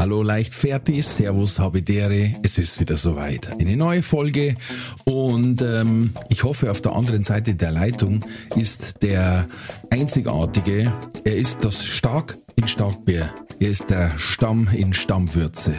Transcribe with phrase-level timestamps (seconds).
[0.00, 3.48] Hallo Leichtfertig, Servus Habidere, es ist wieder soweit.
[3.60, 4.56] Eine neue Folge
[5.04, 8.24] und ähm, ich hoffe auf der anderen Seite der Leitung
[8.56, 9.46] ist der
[9.90, 10.90] einzigartige,
[11.24, 15.74] er ist das Stark in Starkbier, er ist der Stamm in Stammwürze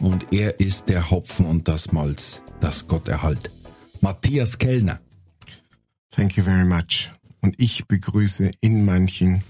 [0.00, 3.52] und er ist der Hopfen und das Malz, das Gott erhalt.
[4.00, 4.98] Matthias Kellner.
[6.10, 7.12] Thank you very much.
[7.40, 9.44] Und ich begrüße in manchen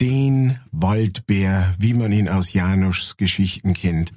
[0.00, 4.12] den Waldbär, wie man ihn aus Janoschs Geschichten kennt.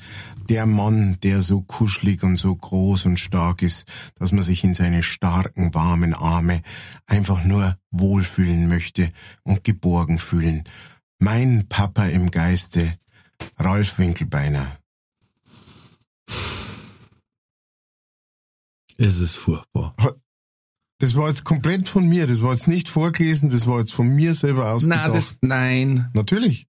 [0.50, 4.74] Der Mann, der so kuschelig und so groß und stark ist, dass man sich in
[4.74, 6.62] seine starken, warmen Arme
[7.06, 9.12] einfach nur wohlfühlen möchte
[9.44, 10.64] und geborgen fühlen.
[11.20, 12.98] Mein Papa im Geiste,
[13.58, 14.78] Ralf Winkelbeiner.
[18.98, 19.96] Es ist furchtbar.
[21.00, 24.08] Das war jetzt komplett von mir, das war jetzt nicht vorgelesen, das war jetzt von
[24.08, 25.08] mir selber ausgedacht.
[25.08, 26.10] Na, das, nein.
[26.14, 26.68] Natürlich.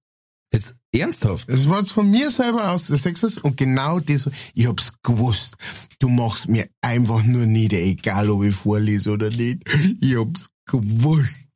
[0.53, 1.49] Jetzt ernsthaft?
[1.49, 4.93] Das war jetzt von mir selber aus, das sagst du, und genau das, ich hab's
[5.03, 5.55] gewusst.
[5.99, 9.63] Du machst mir einfach nur nieder, egal ob ich vorlese oder nicht.
[9.99, 11.47] Ich hab's gewusst.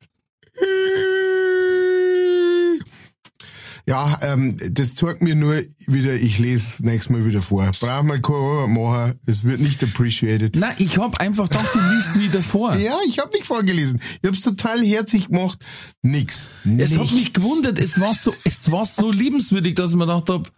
[3.88, 7.70] Ja, ähm, das zeigt mir nur wieder, ich lese nächstes Mal wieder vor.
[7.78, 10.56] Brauch mal keine Arbeit machen, es wird nicht appreciated.
[10.56, 12.74] Nein, ich hab einfach gedacht, du liest wieder vor.
[12.86, 14.00] Ja, ich hab nicht vorgelesen.
[14.22, 15.58] Ich hab's total herzig gemacht.
[16.02, 16.54] Nix.
[16.64, 17.14] Es hat Nichts.
[17.14, 20.52] mich gewundert, es war so, es war so liebenswürdig, dass ich mir gedacht hab,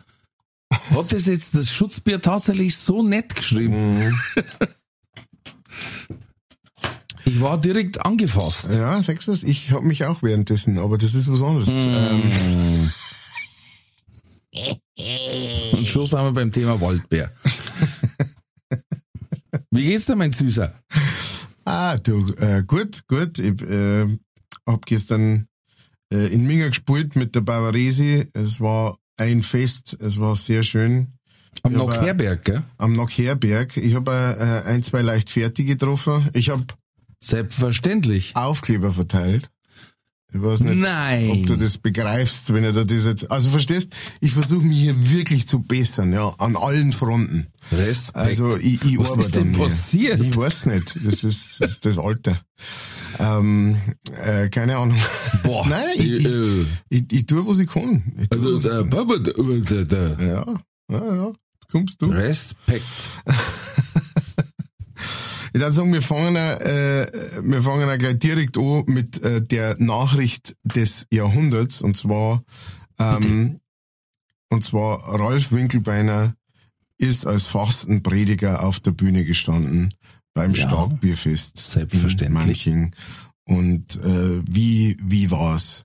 [0.90, 4.18] hat das jetzt das Schutzbier tatsächlich so nett geschrieben?
[7.24, 8.68] Ich war direkt angefasst.
[8.72, 9.42] Ja, du's?
[9.42, 11.68] Ich hab mich auch währenddessen, aber das ist was anderes.
[11.68, 12.90] Ähm,
[15.72, 17.32] Und schon sind wir beim Thema Waldbär.
[19.70, 20.72] Wie geht's dir, mein Süßer?
[21.64, 23.38] ah, du, äh, gut, gut.
[23.38, 24.18] Ich äh,
[24.66, 25.46] hab gestern
[26.12, 28.26] äh, in Minga gespielt mit der Bavaresi.
[28.32, 31.12] Es war ein Fest, es war sehr schön.
[31.62, 32.62] Am Nockherberg, gell?
[32.78, 33.76] Am Nockherberg.
[33.76, 36.28] Ich habe äh, ein, zwei Leichtfertige getroffen.
[36.32, 36.64] Ich habe
[37.20, 38.36] Selbstverständlich.
[38.36, 39.50] Aufkleber verteilt.
[40.30, 41.30] Ich weiß nicht, Nein.
[41.30, 43.30] ob du das begreifst, wenn da das jetzt.
[43.30, 47.46] Also verstehst, ich versuche mich hier wirklich zu bessern, ja, an allen Fronten.
[47.72, 48.16] Respekt.
[48.16, 50.20] Also ich, ich Was ist denn passiert?
[50.20, 50.98] Ich weiß nicht.
[51.02, 52.38] Das ist das, ist das Alter.
[53.18, 53.76] Ähm,
[54.22, 54.98] äh, keine Ahnung.
[55.44, 55.66] Boah.
[55.68, 58.12] Nein, ich, ich, äh, ich, ich tue, was ich kann.
[58.20, 59.10] Ich tue, was äh, ich kann.
[59.10, 60.44] Äh, äh, äh, Ja,
[60.90, 61.32] ja, ja.
[61.70, 62.06] Kommst du.
[62.06, 62.84] Respekt.
[65.52, 67.10] Ich würde sagen, wir fangen, äh,
[67.42, 72.42] wir fangen gleich direkt an mit äh, der Nachricht des Jahrhunderts und zwar,
[72.98, 73.60] ähm,
[74.50, 76.34] und zwar Ralf Winkelbeiner
[76.98, 79.94] ist als Fastenprediger auf der Bühne gestanden
[80.34, 80.68] beim Ja.
[80.68, 82.66] Starkbierfest Selbstverständlich.
[82.66, 82.94] in Manching.
[83.44, 85.84] Und äh, wie wie war's?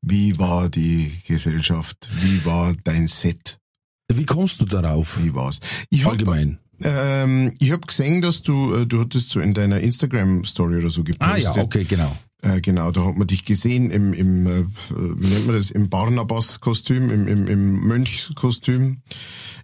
[0.00, 2.08] Wie war die Gesellschaft?
[2.20, 3.58] Wie war dein Set?
[4.12, 5.22] Wie kommst du darauf?
[5.22, 5.60] Wie war's?
[5.90, 6.58] Ich Allgemein.
[6.84, 11.02] Ähm, ich habe gesehen, dass du, äh, du hattest so in deiner Instagram-Story oder so
[11.04, 11.28] gepostet.
[11.28, 12.16] Ah ja, okay, genau.
[12.42, 15.88] Äh, genau, da hat man dich gesehen im, im äh, wie nennt man das, im
[15.88, 18.98] Barnabas-Kostüm, im, im, im Mönchskostüm,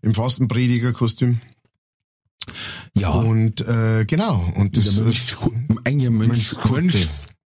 [0.03, 1.41] im Fastenprediger-Kostüm.
[2.94, 5.37] Ja, Und äh, genau, und das Mönch,
[5.84, 6.98] eigentlich Mönch, Mönchskutte.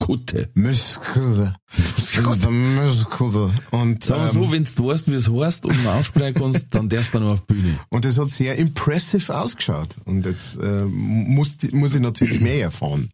[0.04, 0.50] Mönchskutte.
[0.54, 1.54] Muskel.
[2.42, 3.50] Der Muskel.
[3.70, 6.88] Und, Sag mal so, ähm, wenn du weißt, wie es heißt und aussprechen kannst, dann
[6.88, 7.78] darfst du nur auf die Bühne.
[7.90, 9.96] und das hat sehr impressive ausgeschaut.
[10.04, 13.10] Und jetzt äh, muss, muss ich natürlich mehr erfahren.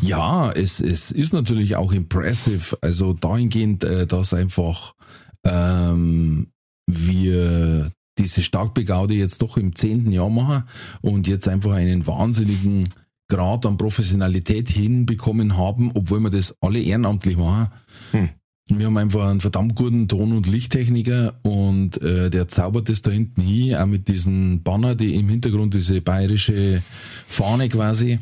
[0.00, 2.76] Ja, es, es ist natürlich auch impressive.
[2.82, 4.94] Also dahingehend, äh, dass einfach
[5.44, 6.48] ähm,
[6.86, 10.64] wir diese Starkbegaude jetzt doch im zehnten Jahr machen
[11.00, 12.88] und jetzt einfach einen wahnsinnigen
[13.34, 17.68] Grad an Professionalität hinbekommen haben, obwohl wir das alle ehrenamtlich machen.
[18.12, 18.28] Hm.
[18.68, 23.10] Wir haben einfach einen verdammt guten Ton- und Lichttechniker und äh, der zaubert das da
[23.10, 26.82] hinten hin, auch mit diesen Banner, die im Hintergrund diese bayerische
[27.26, 28.18] Fahne quasi.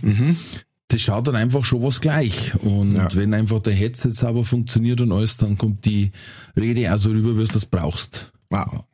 [0.88, 2.54] Das schaut dann einfach schon was gleich.
[2.56, 3.08] Und Ja.
[3.14, 6.10] wenn einfach der Headset sauber funktioniert und alles, dann kommt die
[6.58, 8.32] Rede also rüber, wie du das brauchst.
[8.50, 8.84] Wow.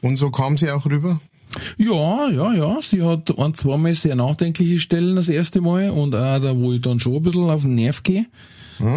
[0.00, 1.20] Und so kam sie auch rüber?
[1.76, 2.78] Ja, ja, ja.
[2.82, 6.80] Sie hat ein, zweimal sehr nachdenkliche Stellen das erste Mal und auch da, wo ich
[6.80, 8.26] dann schon ein bisschen auf den Nerv gehe.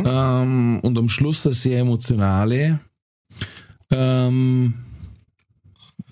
[0.05, 2.79] Ähm, und am Schluss eine sehr emotionale.
[3.89, 4.73] Ähm,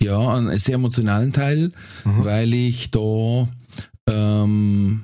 [0.01, 1.69] Ja, einen sehr emotionalen Teil,
[2.24, 3.47] weil ich da
[4.07, 5.03] ähm,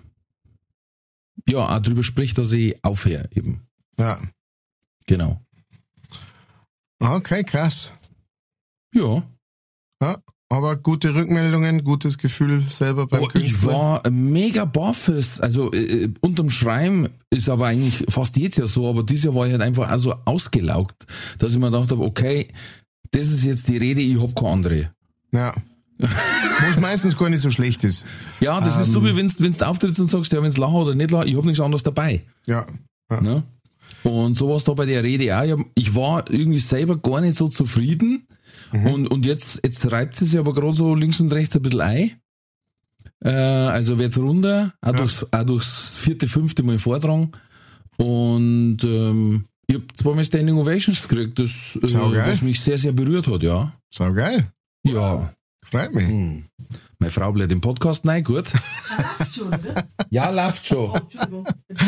[1.50, 3.62] ja auch drüber sprich, dass ich aufhöre eben.
[4.00, 4.20] Ja.
[5.06, 5.42] Genau.
[7.00, 7.94] Okay, krass.
[8.94, 9.22] Ja.
[10.02, 10.18] Ja,
[10.50, 13.74] aber gute Rückmeldungen, gutes Gefühl selber beim Oh, ich Künstler.
[13.74, 15.40] war mega baffes.
[15.40, 19.36] Also äh, äh, unterm Schreiben ist aber eigentlich fast jedes Jahr so, aber dieses Jahr
[19.36, 21.06] war ich halt einfach auch so ausgelaugt,
[21.40, 22.48] dass ich mir gedacht habe, okay,
[23.12, 24.92] das ist jetzt die Rede, ich hab keine andere.
[25.32, 25.54] Ja.
[25.98, 28.06] Wo es meistens gar nicht so schlecht ist.
[28.42, 29.06] Ja, das ist so Ähm.
[29.06, 31.46] wie wenn wenn du auftrittst und sagst, ja, wenn's lachen oder nicht lachen, ich hab
[31.46, 32.24] nichts anderes dabei.
[32.46, 32.66] Ja.
[33.10, 33.22] ja.
[33.22, 33.44] Ne?
[34.04, 35.44] Und so war es da bei der Rede auch.
[35.76, 38.28] Ich, ich war irgendwie selber gar nicht so zufrieden.
[38.72, 41.82] Und, und jetzt, jetzt reibt sie sich aber gerade so links und rechts ein bisschen
[41.82, 42.12] ein.
[43.24, 44.98] Äh, also wird's runter, auch, Ja.
[45.00, 47.32] durchs, auch durchs vierte, fünfte Mal vortragen.
[47.98, 51.94] Und ähm, ich hab zweimal Standing Ovations gekriegt, das, äh,
[52.28, 53.74] was mich sehr, sehr berührt hat, ja.
[53.90, 54.52] Sau geil.
[54.84, 55.34] Ja.
[55.64, 56.08] Freut mich.
[56.08, 56.46] Hm.
[57.00, 58.46] Meine Frau bleibt im Podcast, nein, gut.
[58.52, 59.76] Läuft schon, ne?
[60.12, 60.92] Ja, läuft schon.
[60.92, 61.48] Oh, Entschuldigung.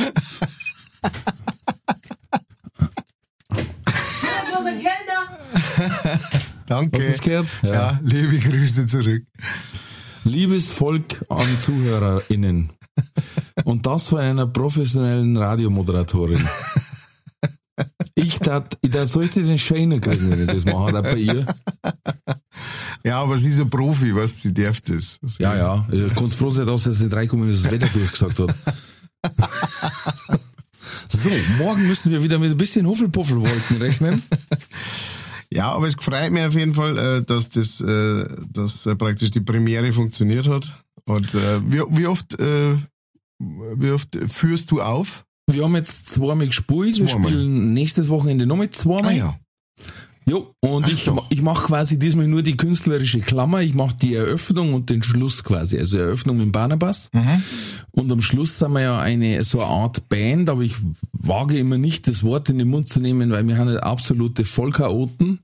[6.68, 6.98] Danke.
[6.98, 7.48] Hast du das gehört?
[7.64, 8.00] Ja.
[8.04, 9.24] liebe Grüße zurück.
[10.24, 12.70] Liebes Volk an ZuhörerInnen.
[13.64, 16.46] Und das von einer professionellen Radiomoderatorin.
[18.16, 21.16] Ich tat, ich tat, soll ich den Scheiner kriegen, wenn ich das mache, auch bei
[21.16, 21.46] ihr?
[23.06, 25.20] Ja, aber sie ist ein Profi, was sie darf das.
[25.22, 25.86] Also, Ja, ja.
[25.90, 28.56] Du kannst froh sein, dass jetzt in drei Kommen das Wetter durchgesagt hat.
[31.10, 34.22] So, morgen müssen wir wieder mit ein bisschen Huffelpuffelwolken rechnen.
[35.58, 39.32] Ja, aber es freut mich auf jeden Fall, äh, dass das, äh, dass äh, praktisch
[39.32, 40.72] die Premiere funktioniert hat.
[41.06, 45.24] Und wie, wie oft, wie oft führst du auf?
[45.50, 47.32] Wir haben jetzt zweimal gespielt, wir Zweimal.
[47.32, 49.14] spielen nächstes Wochenende nochmal zweimal.
[49.14, 49.40] Ah ja.
[50.26, 51.26] Jo, und Ach ich, doch.
[51.30, 53.62] ich mache quasi diesmal nur die künstlerische Klammer.
[53.62, 55.80] Ich mache die Eröffnung und den Schluss quasi.
[55.80, 57.08] Also Eröffnung mit Barnabas.
[57.14, 57.42] Mhm.
[57.92, 60.76] Und am Schluss sind wir ja eine so eine Art Band, aber ich
[61.14, 64.44] wage immer nicht, das Wort in den Mund zu nehmen, weil wir haben eine absolute
[64.44, 65.40] Vollchaoten.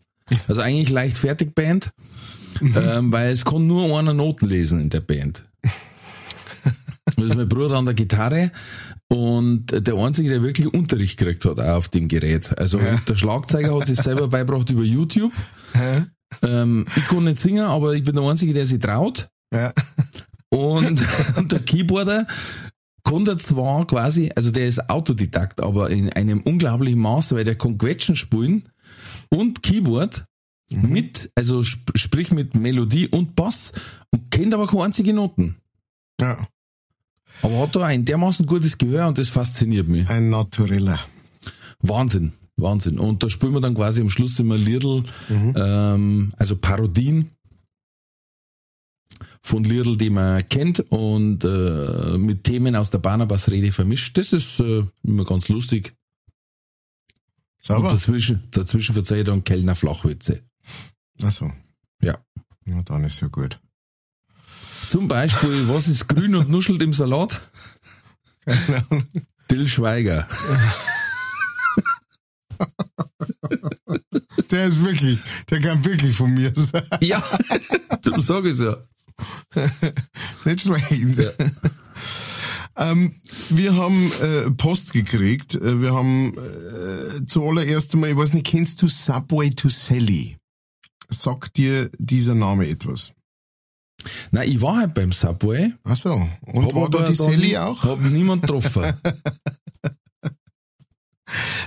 [0.47, 1.91] Also eigentlich leichtfertig Band,
[2.61, 2.77] Mhm.
[2.77, 5.43] ähm, weil es kann nur einer Noten lesen in der Band.
[7.15, 8.51] Das ist mein Bruder an der Gitarre
[9.09, 12.57] und der Einzige, der wirklich Unterricht gekriegt hat auf dem Gerät.
[12.57, 15.33] Also der Schlagzeuger hat sich selber beigebracht über YouTube.
[15.73, 16.05] Hä?
[16.43, 19.29] Ähm, ich kann nicht singen, aber ich bin der Einzige, der sich traut.
[19.53, 19.73] Ja.
[20.49, 21.01] Und,
[21.37, 22.27] und der Keyboarder
[23.03, 27.55] kann der zwar quasi, also der ist Autodidakt, aber in einem unglaublichen Maße, weil der
[27.55, 28.63] kann Quetschen spielen
[29.33, 30.25] und Keyboard
[30.71, 33.73] mit, also sp sprich mit Melodie und Bass
[34.11, 35.57] und kennt aber keine einzige Noten.
[36.19, 36.47] ja.
[37.41, 40.07] Aber hat da ein dermaßen gutes Gehör und das fasziniert mich.
[40.07, 40.99] Ein Natureller.
[41.79, 42.99] Wahnsinn, Wahnsinn.
[42.99, 47.31] Und da spielen wir dann quasi am Schluss immer Liedl, ähm, also Parodien
[49.41, 54.17] von Liedl, die man kennt und äh, mit Themen aus der Barnabas-Rede vermischt.
[54.17, 55.95] Das ist äh, immer ganz lustig.
[57.69, 57.91] Und Sauber.
[57.93, 60.43] dazwischen, dazwischen verzeihe ich dann Kellner Flachwitze.
[61.21, 61.51] Achso.
[62.01, 62.17] Ja.
[62.65, 63.59] Na, dann ist ja gut.
[64.89, 67.41] Zum Beispiel, was ist grün und nuschelt im Salat?
[69.47, 70.27] Till Schweiger.
[74.51, 75.19] Der ist wirklich,
[75.49, 76.83] der kann wirklich von mir sein.
[76.99, 77.23] Ja,
[78.01, 78.77] darum sag ich's ja.
[80.45, 80.91] Nicht schlecht.
[82.75, 83.15] Ähm,
[83.49, 85.55] wir haben äh, Post gekriegt.
[85.55, 90.37] Äh, Wir haben äh, zuallererst einmal, ich weiß nicht, kennst du Subway to Sally?
[91.09, 93.13] Sagt dir dieser Name etwas?
[94.31, 95.73] Nein, ich war halt beim Subway.
[95.83, 96.13] Ach so.
[96.41, 97.83] Und Hab war da die Sally auch?
[97.83, 98.83] Hab niemand getroffen.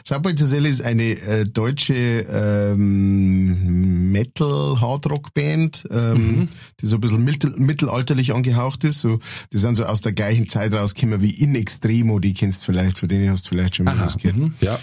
[0.05, 6.49] Subway to Sally ist eine äh, deutsche ähm, Metal-Hardrock-Band, ähm, Mhm.
[6.81, 9.01] die so ein bisschen mittel mittelalterlich angehaucht ist.
[9.01, 9.19] So,
[9.53, 12.99] die sind so aus der gleichen Zeit rausgekommen wie In Extremo, die kennst du vielleicht,
[12.99, 14.37] von denen hast du vielleicht schon mal Aha, gehört.
[14.37, 14.79] mhm, ja.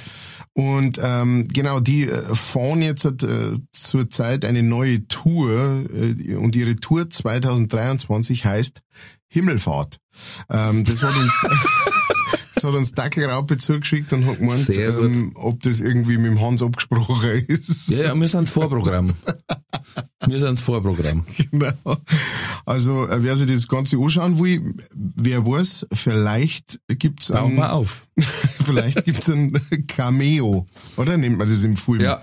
[0.55, 3.13] Und ähm, genau, die äh, fahren jetzt äh,
[3.71, 8.81] zurzeit eine neue Tour äh, und ihre Tour 2023 heißt
[9.29, 9.97] Himmelfahrt.
[10.51, 11.33] Ähm, das hat uns
[12.63, 16.63] das hat uns Dackelraupe zugeschickt und hat gemeint, ähm, ob das irgendwie mit dem Hans
[16.63, 17.89] abgesprochen ist.
[17.89, 19.11] Ja, ja, wir sind's Vorprogramm.
[20.27, 21.25] Wir sind's Vorprogramm.
[21.51, 21.97] Genau.
[22.65, 27.71] Also äh, wer sich das Ganze anschauen will, wer weiß, vielleicht gibt's Bau ein, mal
[27.71, 28.03] auf.
[28.65, 30.65] vielleicht gibt's ein Cameo,
[30.95, 32.01] oder nennt man das im Film?
[32.01, 32.21] Ja.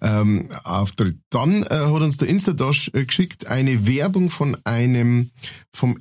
[0.00, 1.18] ähm, Auftritt.
[1.30, 5.30] Dann äh, hat uns der Instadash äh, geschickt eine Werbung von einem
[5.70, 5.98] vom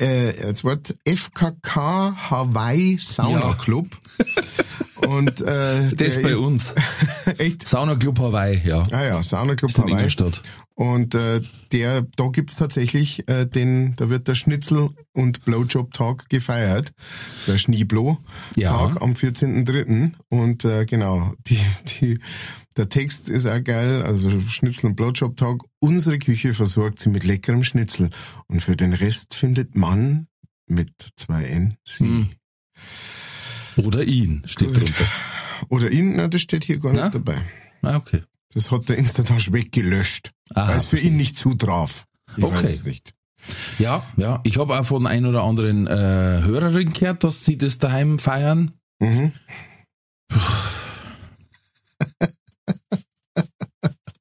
[0.00, 3.52] äh, jetzt wart FKK Hawaii Sauna Ja.
[3.54, 3.86] Club.
[5.06, 6.74] Und äh, Das bei uns.
[7.38, 8.82] echt Sauna Club Hawaii, ja.
[8.90, 10.02] Ah ja, Sauna Club Ist in Hawaii.
[10.78, 11.40] Und äh,
[11.72, 16.92] der, da gibt's tatsächlich äh, den, da wird der Schnitzel- und Blowjob-Tag gefeiert.
[17.46, 19.00] Der Schneeblow-Tag Ja.
[19.00, 20.12] am 14.3.
[20.28, 21.58] Und äh, genau, die,
[22.00, 22.20] die,
[22.76, 25.62] der Text ist auch geil, also Schnitzel- und Blowjob-Tag.
[25.78, 28.10] Unsere Küche versorgt sie mit leckerem Schnitzel.
[28.46, 30.26] Und für den Rest findet man
[30.66, 32.04] mit zwei N sie.
[32.04, 32.28] Hm.
[33.86, 34.76] Oder ihn, steht Gut.
[34.78, 35.04] drunter.
[35.70, 37.04] Oder ihn, na, das steht hier gar Na?
[37.04, 37.40] nicht dabei.
[37.80, 38.22] Ah, okay.
[38.52, 42.06] Das hat der Instatasch weggelöscht, weil es für ihn nicht zutraf.
[42.36, 42.54] Ich Okay.
[42.54, 43.12] weiß es nicht.
[43.78, 44.40] Ja, ja.
[44.44, 45.90] Ich habe auch von ein oder anderen äh,
[46.42, 48.72] Hörerin gehört, dass sie das daheim feiern.
[49.00, 49.32] Mhm.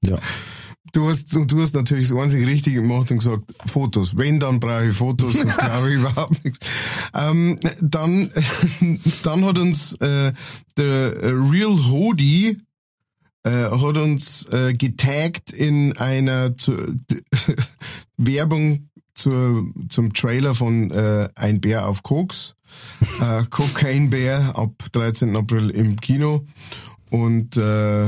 [0.08, 0.20] Ja.
[0.94, 4.16] Du hast, du hast natürlich das einzig Richtige gemacht und gesagt, Fotos.
[4.16, 6.60] Wenn, dann brauche ich Fotos, sonst glaube ich überhaupt nichts.
[7.14, 8.32] Ähm, dann,
[9.24, 10.32] dann hat uns äh,
[10.78, 11.14] der
[11.52, 12.58] Real Hodi
[13.46, 16.74] äh, hat uns äh, getaggt in einer zu,
[18.18, 22.56] Werbung zur, zum Trailer von äh, Ein Bär auf Koks.
[23.22, 25.34] Äh, Cocaine Bär ab 13.
[25.38, 26.46] April im Kino.
[27.10, 28.08] Und äh,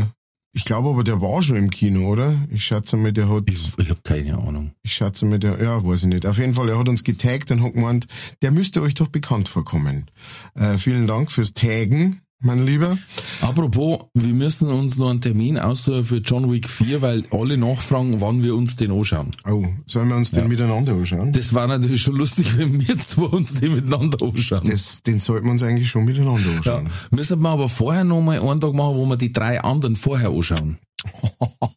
[0.52, 2.34] ich glaube aber, der war schon im Kino, oder?
[2.50, 3.44] Ich schätze mal, der hat.
[3.46, 4.74] Ich, ich habe keine Ahnung.
[4.82, 6.26] Ich schätze mal, der, ja, weiß ich nicht.
[6.26, 8.08] Auf jeden Fall, er hat uns getaggt und hat gemeint,
[8.42, 10.10] der müsste euch doch bekannt vorkommen.
[10.56, 12.98] Äh, vielen Dank fürs Taggen, mein Lieber.
[13.42, 18.22] Apropos, wir müssen uns noch einen Termin aussuchen für John Wick 4, weil alle nachfragen,
[18.22, 19.32] wann wir uns den anschauen.
[19.46, 20.48] Oh, sollen wir uns den Ja.
[20.48, 21.34] miteinander anschauen?
[21.34, 24.66] Das war natürlich schon lustig, wenn wir zwei uns den miteinander anschauen.
[24.66, 26.58] Das, den sollten wir uns eigentlich schon miteinander ja.
[26.58, 26.90] anschauen.
[27.12, 30.30] Müssen wir aber vorher noch mal einen Tag machen, wo wir die drei anderen vorher
[30.30, 30.78] anschauen.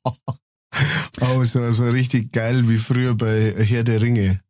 [1.21, 4.40] Oh, so, so richtig geil wie früher bei Herr der Ringe.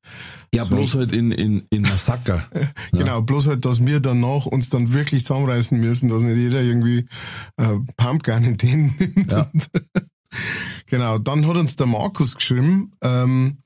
[0.52, 2.44] Ja, bloß halt in, in, in Massaker.
[2.92, 7.06] Genau, bloß halt, dass wir danach uns dann wirklich zusammenreißen müssen, dass nicht jeder irgendwie
[7.56, 9.30] äh, Pumpgun in den nimmt.
[9.32, 9.48] Ja.
[10.86, 13.58] genau, dann hat uns der Markus geschrieben, ähm,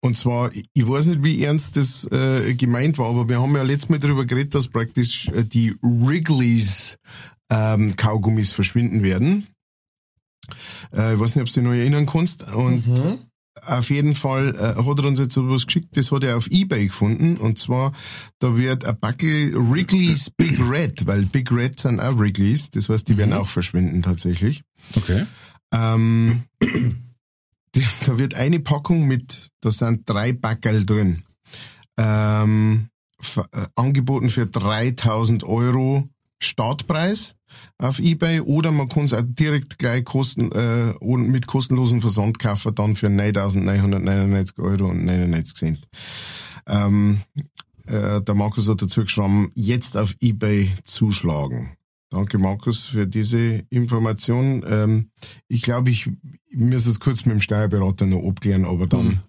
[0.00, 3.62] und zwar, ich- weiß nicht, wie ernst das äh, gemeint war, aber wir haben ja
[3.62, 6.98] letztes Mal darüber geredet, dass praktisch äh, die Wrigley's
[7.50, 9.46] ähm, Kaugummis verschwinden werden.
[10.94, 12.42] Äh, ich weiß nicht, ob du dich noch erinnern kannst.
[12.52, 12.84] Und
[13.66, 16.86] auf jeden Fall äh, hat er uns jetzt etwas geschickt, das hat er auf Ebay
[16.86, 17.36] gefunden.
[17.36, 17.92] Und zwar,
[18.38, 23.08] da wird ein Backel Wrigley's Big Red, weil Big Red sind auch Wrigley's, das heißt,
[23.08, 24.62] die werden auch verschwinden tatsächlich.
[24.94, 25.26] Okay.
[25.72, 26.44] Ähm,
[28.04, 31.22] da wird eine Packung mit, da sind drei Backel drin.
[31.96, 32.88] Ähm,
[33.36, 37.34] äh, angeboten für 3000 Euro Startpreis
[37.78, 42.38] auf Ebay oder man kann es auch direkt gleich kosten, äh, und mit kostenlosen Versand
[42.38, 45.88] kaufen, dann für 9.999 Euro und 99 Cent.
[46.66, 47.20] Ähm,
[47.86, 51.76] äh, der Markus hat dazu geschrieben, jetzt auf Ebay zuschlagen.
[52.10, 54.64] Danke Markus für diese Information.
[54.66, 55.10] Ähm,
[55.48, 56.10] ich glaube, ich,
[56.50, 59.22] ich muss es kurz mit dem Steuerberater noch abklären, aber dann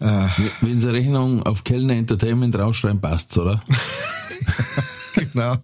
[0.00, 0.26] äh,
[0.60, 3.62] Wenn Sie Rechnung auf Kellner Entertainment rausschreiben, passt's, oder?
[5.34, 5.56] genau.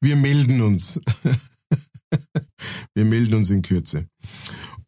[0.00, 1.00] Wir melden uns.
[2.94, 4.06] Wir melden uns in Kürze.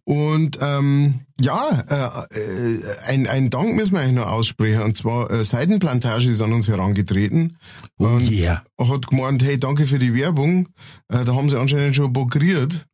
[0.04, 4.82] Und ähm, ja, äh, ein, ein Dank müssen wir eigentlich noch aussprechen.
[4.82, 7.56] Und zwar äh, Seidenplantage ist an uns herangetreten
[7.98, 8.64] Oh und yeah.
[8.78, 10.68] hat gemeint, hey, danke für die Werbung.
[11.08, 12.86] Äh, da haben sie anscheinend schon bokriert.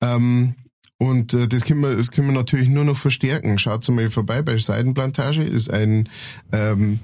[0.00, 0.54] Ähm,
[0.98, 3.58] und äh, das können, wir, das können wir natürlich nur noch verstärken.
[3.58, 5.42] Schaut mal vorbei bei Seidenplantage.
[5.42, 6.08] Ist ein,
[6.52, 6.98] ähm,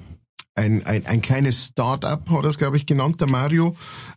[0.55, 3.75] ein, ein, ein kleines Start-up, hat er es, glaube ich, genannt, der Mario,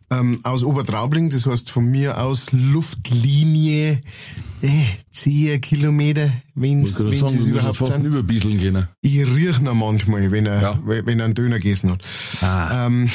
[0.09, 1.29] ähm, aus Obertraubling.
[1.29, 4.01] Das heißt von mir aus Luftlinie
[4.61, 8.05] äh, 10 Kilometer, wenn es überhaupt fast sind.
[8.05, 8.87] überbieseln gehen.
[9.01, 10.79] Ich riech ihn manchmal, wenn er, Ja.
[10.85, 12.01] wenn er einen Döner gegessen hat.
[12.41, 12.87] Ah.
[12.87, 13.09] Ähm,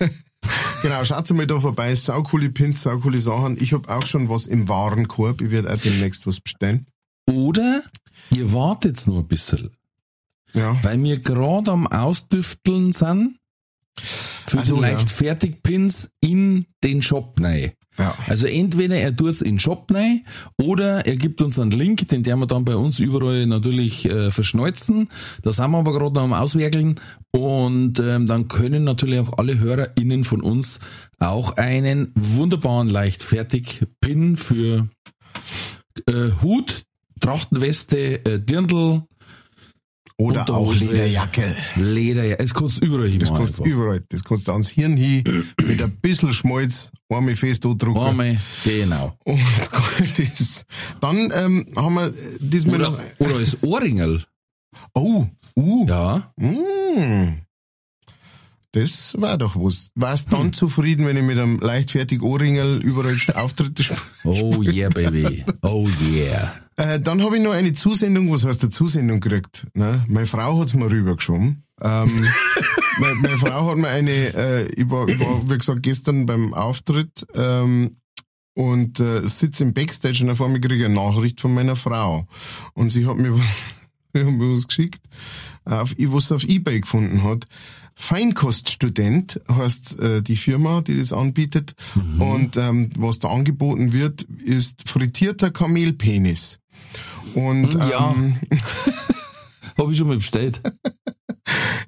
[0.82, 1.94] genau, schaut mal da vorbei.
[1.94, 3.56] Saucoole Pins, saucoole Sachen.
[3.60, 5.40] Ich habe auch schon was im Warenkorb.
[5.40, 6.86] Ich werde auch demnächst was bestellen.
[7.30, 7.82] Oder
[8.30, 9.70] ihr wartet noch ein bisschen,
[10.54, 10.76] Ja.
[10.82, 13.38] weil wir gerade am Ausdüfteln sind
[14.00, 14.80] für Ach so.
[14.80, 17.72] Leichtfertigpins in den Shop rein.
[17.98, 18.14] Ja.
[18.28, 20.24] Also entweder er tut's in den Shop rein
[20.56, 24.30] oder er gibt uns einen Link, den der wir dann bei uns überall natürlich äh,
[24.30, 25.08] verschneuzen.
[25.42, 27.00] Da sind wir aber gerade noch am Auswerkeln
[27.32, 30.78] und ähm, dann können natürlich auch alle HörerInnen von uns
[31.18, 34.88] auch einen wunderbaren Leichtfertig-Pin für
[36.06, 36.84] äh, Hut,
[37.20, 39.02] Trachtenweste, äh, Dirndl,
[40.20, 40.86] Oder auch Unterhose.
[40.86, 41.56] Lederjacke.
[41.76, 43.20] Leder, ja, es kannst überall hin.
[43.20, 44.02] Das du überall.
[44.08, 45.22] Das du ans Hirn hin,
[45.64, 48.02] mit ein bisschen Schmalz, einmal fest andrucken.
[48.02, 49.14] Einmal, genau.
[49.24, 49.38] Und
[50.18, 50.66] ist.
[51.00, 53.00] Dann ähm, haben wir diesmal Oder, noch...
[53.18, 54.24] oder als Ohrringel.
[54.94, 55.86] Oh, uh.
[55.88, 56.32] Ja.
[56.36, 57.42] Mm.
[58.80, 59.90] Das war doch was.
[59.96, 64.00] Warst dann zufrieden, wenn ich mit einem leichtfertig Ohrringel überall Auftritte spiele?
[64.22, 65.44] Oh yeah, baby.
[65.62, 66.54] Oh yeah.
[66.76, 69.66] Äh, dann habe ich noch eine Zusendung, was heißt der Zusendung gekriegt?
[69.74, 70.04] Ne?
[70.06, 71.64] Meine Frau hat's mir rübergeschoben.
[71.80, 72.28] Ähm,
[73.00, 76.54] meine, meine Frau hat mir eine, äh, ich, war, ich war, wie gesagt, gestern beim
[76.54, 77.96] Auftritt ähm,
[78.54, 82.28] und äh, sitze im Backstage und auf einmal kriege ich eine Nachricht von meiner Frau.
[82.74, 83.32] Und sie hat mir
[84.14, 85.02] hat mir was geschickt,
[85.64, 87.44] auf, was sie auf Ebay gefunden hat.
[88.00, 91.74] Feinkoststudent heißt äh, die Firma, die das anbietet.
[92.20, 96.60] Und ähm, was da angeboten wird, ist frittierter Kamelpenis.
[97.34, 98.12] Und Ja.
[98.12, 98.36] ähm,
[99.76, 100.60] Hab ich schon mal bestellt.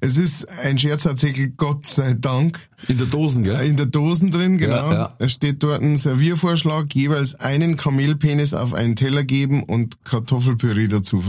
[0.00, 2.58] es ist ein Scherzartikel, Gott sei Dank.
[2.88, 3.60] In der Dosen, gell?
[3.66, 4.90] In der Dosen drin, genau.
[4.90, 5.14] Ja, ja.
[5.18, 11.20] Es steht dort ein Serviervorschlag, jeweils einen Kamelpenis auf einen Teller geben und Kartoffelpüree dazu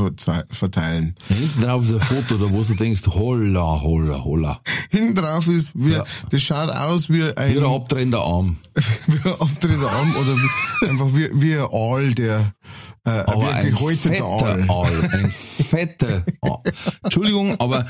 [0.50, 1.16] verteilen.
[1.28, 4.62] Hinten drauf ist ein Foto, da wo du denkst, holla, holla, holla.
[4.90, 6.04] Hinten drauf ist, wie, Ja.
[6.30, 8.58] das schaut aus wie ein, Wie ein abtrennender Arm.
[9.08, 12.54] wie ein abtrennender Arm oder wie, einfach wie, wie ein Aal, der,
[13.04, 14.66] äh, Aber wie ein ein gehäuteter fetter Aal.
[14.70, 15.10] Aal.
[15.12, 16.60] Ein fetter Aal.
[17.04, 17.86] Entschuldigung, aber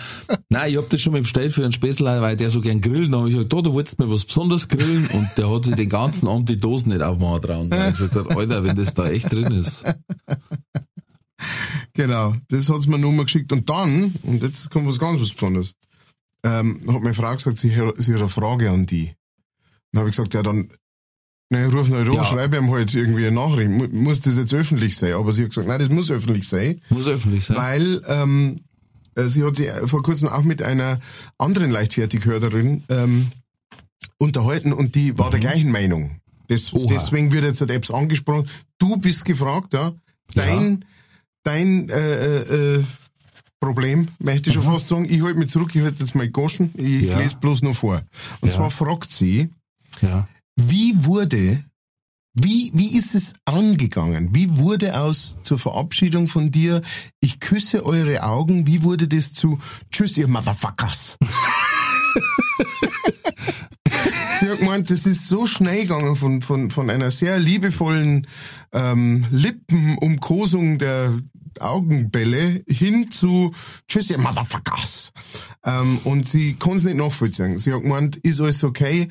[0.49, 3.11] nein, ich hab das schon mal bestellt für einen Späßler, weil der so gern grillt.
[3.11, 5.75] Dann hab ich gesagt, da, du wolltest mir was besonders grillen und der hat sich
[5.75, 7.71] den ganzen Abend die Dosen nicht aufmachen trauen.
[7.71, 9.83] Weil ich gesagt hab, Alter, wenn das da echt drin ist.
[11.93, 13.51] Genau, das hat's mir nur mal geschickt.
[13.51, 15.73] Und dann, und jetzt kommt was ganz was Besonderes,
[16.43, 19.13] ähm, hat meine Frau gesagt, sie, hat- sie hat eine Frage an die.
[19.91, 20.69] Dann habe ich gesagt, ja dann,
[21.49, 22.23] ne, ruf halt an, Ja.
[22.23, 23.69] schreibe ihm halt irgendwie eine Nachricht.
[23.71, 25.13] Mu- Muss das jetzt öffentlich sein?
[25.13, 27.57] Aber sie hat gesagt, nein, das muss öffentlich sein, Muss öffentlich sein.
[27.57, 28.61] weil ähm, äh,
[29.15, 30.99] sie hat sich vor kurzem auch mit einer
[31.37, 33.31] anderen Leichtfertighörerin ähm,
[34.17, 36.17] unterhalten und die war der gleichen Meinung.
[36.73, 36.87] Oha.
[36.93, 38.47] deswegen wird jetzt halt Apps angesprochen.
[38.77, 39.93] Du bist gefragt, ja.
[40.35, 40.83] Dein,
[41.43, 41.95] dein äh,
[42.41, 42.83] äh, äh,
[43.61, 45.05] Problem, möchte ich schon fast sagen.
[45.09, 47.19] Ich halte mich zurück, ich halte jetzt mal Goschen, ich Ja.
[47.19, 48.01] lese bloß nur vor.
[48.41, 48.55] Und Ja.
[48.57, 49.49] zwar fragt sie,
[50.01, 50.27] Ja.
[50.57, 51.63] wie wurde,
[52.33, 54.33] wie, wie ist es angegangen?
[54.33, 56.81] Wie wurde aus zur Verabschiedung von dir,
[57.19, 59.59] ich küsse eure Augen, wie wurde das zu
[59.91, 61.17] Tschüss, ihr Motherfuckers?
[64.39, 68.25] Sie hat gemeint, das ist so schnell gegangen von, von, von einer sehr liebevollen
[68.71, 71.13] ähm, Lippenumkosung der
[71.59, 73.51] Augenbälle hin zu
[73.87, 75.11] Tschüss, ihr Motherfuckers.
[75.65, 77.57] Ähm, und sie kann es nicht nachvollziehen.
[77.59, 79.09] Sie hat gemeint, ist alles okay,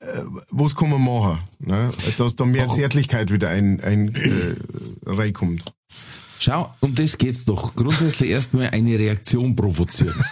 [0.00, 0.06] äh,
[0.50, 1.38] was kann man machen?
[1.58, 1.90] Ne?
[2.16, 4.54] Dass da mehr Zärtlichkeit wieder ein, ein äh,
[5.06, 5.64] reinkommt.
[6.40, 7.74] Schau, um das geht's doch.
[7.74, 10.14] Grundsätzlich erstmal eine Reaktion provozieren.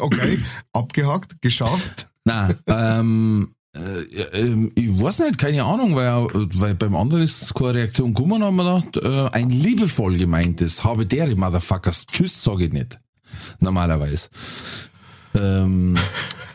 [0.00, 0.38] Okay,
[0.72, 2.08] abgehakt, geschafft.
[2.24, 4.02] Nein, ähm, äh,
[4.32, 8.56] ähm, ich weiß nicht, keine Ahnung, weil, weil beim anderen ist keine Reaktion gekommen, haben
[8.56, 12.98] wir gedacht, äh, ein liebevoll gemeintes, habe dere Motherfuckers, tschüss, sage ich nicht.
[13.60, 14.28] Normalerweise.
[15.34, 15.96] Ähm,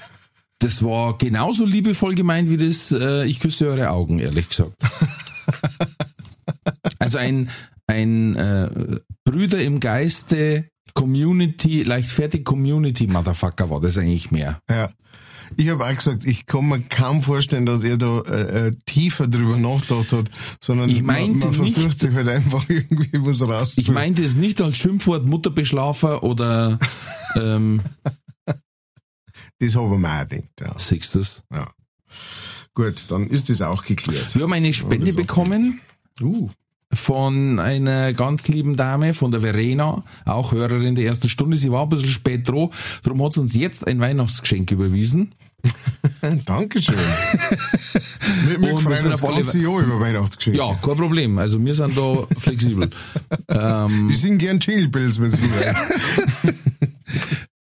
[0.60, 4.76] das war genauso liebevoll gemeint wie das, äh, ich küsse eure Augen, ehrlich gesagt.
[7.00, 7.50] Also ein,
[7.88, 8.70] ein äh,
[9.26, 14.62] Brüder im Geiste Community, leichtfertig Community Motherfucker war das eigentlich mehr.
[14.70, 14.90] Ja.
[15.58, 19.28] Ich habe auch gesagt, ich kann mir kaum vorstellen, dass er da äh, äh, tiefer
[19.28, 23.42] drüber nachgedacht hat, sondern Ich man, meinte man versucht nicht- sich halt einfach irgendwie was
[23.42, 23.80] rauszu...
[23.80, 26.80] Ich meinte es nicht als Schimpfwort Mutterbeschlafer oder
[27.36, 27.82] ähm,
[29.60, 30.50] das haben wir auch gedacht.
[30.60, 30.78] Ja.
[30.80, 31.44] Sixtes.
[31.54, 31.68] ja.
[32.76, 34.36] Gut, dann ist das auch geklärt.
[34.36, 35.80] Wir haben eine Spende das bekommen
[36.22, 36.50] Uh,
[36.94, 41.58] von einer ganz lieben Dame, von der Verena, auch Hörerin der ersten Stunde.
[41.58, 42.70] Sie war ein bisschen spät dran,
[43.04, 45.34] darum hat sie uns jetzt ein Weihnachtsgeschenk überwiesen.
[46.46, 46.96] Dankeschön.
[48.48, 50.60] wir wir freuen uns ganze Jahr über Weihnachtsgeschenke.
[50.60, 51.38] Ja, kein Problem.
[51.38, 52.90] Also wir sind da flexibel.
[53.50, 56.52] ähm, Wir sind gern Chillbills, wenn es so.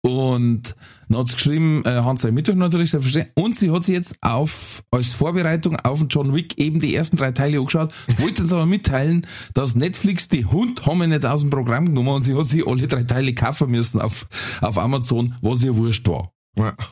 [0.02, 0.74] Und
[1.10, 3.34] dann hat sie geschrieben, äh, Hans sei Mittwoch natürlich selbstverständlich.
[3.34, 7.16] Und sie hat sich jetzt auf, als Vorbereitung auf den John Wick eben die ersten
[7.16, 11.40] drei Teile angeschaut, wollte uns aber mitteilen, dass Netflix die Hund haben wir nicht aus
[11.40, 14.28] dem Programm genommen und sie hat sich alle drei Teile kaufen müssen auf,
[14.60, 16.32] auf Amazon, was ihr wurscht war.
[16.56, 16.74] Ja.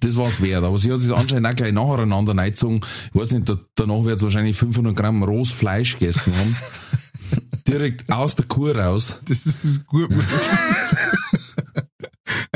[0.00, 2.80] Das war's wert, aber sie hat sich anscheinend auch gleich nacheinander reingezogen.
[3.08, 6.56] Ich weiß nicht, da, danach wird wahrscheinlich 500 Gramm rohes Fleisch gegessen haben.
[7.66, 9.20] Direkt aus der Kur raus.
[9.26, 10.10] Das ist gut.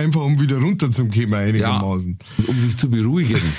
[0.09, 2.18] Einfach um wieder runterzukommen einigermaßen.
[2.47, 3.42] um sich zu beruhigen.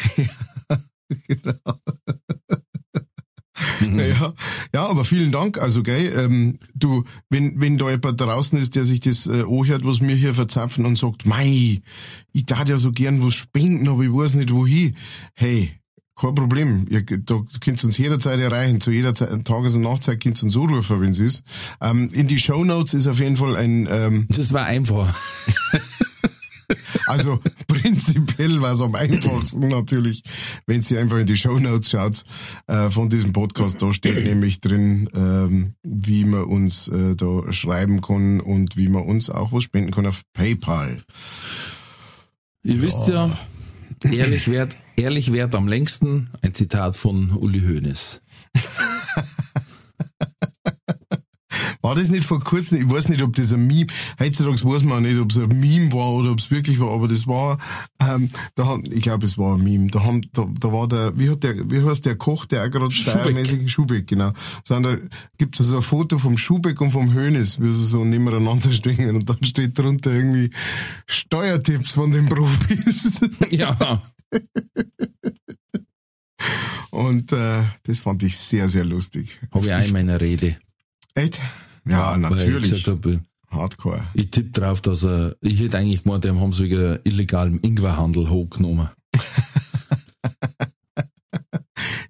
[3.82, 4.00] Mhm.
[4.00, 4.34] Ja,
[4.74, 5.58] ja, aber vielen Dank.
[5.58, 9.84] Also, gell, ähm, du, wenn, wenn da jemand draußen ist, der sich das äh, anhört,
[9.86, 11.82] was wir hier verzapfen und sagt, mei,
[12.32, 14.96] ich darf ja so gern was spenden, aber ich weiß nicht wohin.
[15.34, 15.72] Hey,
[16.16, 16.86] kein Problem.
[16.90, 18.80] Ihr, da könnt uns jederzeit erreichen.
[18.82, 21.44] Zu jeder Zeit, Tages- und Nachtzeit könnt ihr uns anrufen, wenn es ist.
[21.82, 25.14] Ähm, in die Show Notes ist auf jeden Fall ein, ähm, Das war einfach.
[27.08, 30.24] Also prinzipiell war es am einfachsten natürlich,
[30.68, 32.24] wenn Sie einfach in die Shownotes schaut
[32.68, 33.82] äh, von diesem Podcast.
[33.82, 39.04] Da steht nämlich drin, ähm, wie man uns äh, da schreiben kann und wie man
[39.04, 41.04] uns auch was spenden kann auf PayPal.
[42.64, 43.30] Ihr wisst ja,
[44.04, 46.30] ehrlich wert, ehrlich wert am längsten.
[46.42, 48.22] Ein Zitat von Uli Hoeneß.
[51.90, 53.88] War das nicht vor kurzem, ich weiß nicht, ob das ein Meme,
[54.20, 56.92] heutzutage weiß man auch nicht, ob es ein Meme war oder ob es wirklich war,
[56.92, 57.58] aber das war,
[58.00, 61.18] ähm, da haben, ich glaube, es war ein Meme, da haben, da, da war der,
[61.18, 64.34] wie hat der, wie heißt der Koch, der auch gerade steiermäßig, Schubeck, genau.
[64.64, 64.98] So, da
[65.40, 69.28] gibt's also ein Foto vom Schubeck und vom Hönes, wie sie so nebeneinander stehen und
[69.28, 70.52] dann steht drunter irgendwie
[71.08, 73.20] Steuertipps von den Profis.
[73.50, 74.04] Ja,
[76.92, 79.40] Und äh, das fand ich sehr, sehr lustig.
[79.52, 80.58] habe ich auch in meiner Rede.
[81.16, 81.42] Echt?
[81.90, 82.70] Ja, natürlich.
[82.70, 83.22] gesagt hab,
[83.52, 84.06] Hardcore.
[84.14, 88.30] ich tippe drauf, dass er, ich hätte eigentlich gemeint, dem haben sie wegen illegalem Ingwerhandel
[88.30, 88.90] hochgenommen.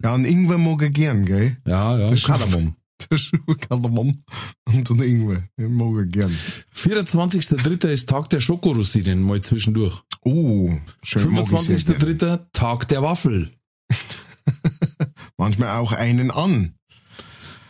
[0.04, 1.58] Ja, und Ingwer mag er gern, gell?
[1.68, 2.76] Ja, ja, Das Kardamom.
[3.12, 4.22] Der Schuhkardamom
[4.66, 5.44] und den Ingwer.
[5.58, 6.36] Den mag er gern.
[6.76, 7.88] 24.3.
[7.90, 10.02] ist Tag der Schokorosinen, mal zwischendurch.
[10.22, 10.72] Oh,
[11.04, 12.18] schön mag ich sehr gern.
[12.18, 12.40] 25.3.
[12.54, 13.52] Tag der Waffel.
[15.38, 16.76] Manchmal auch einen an.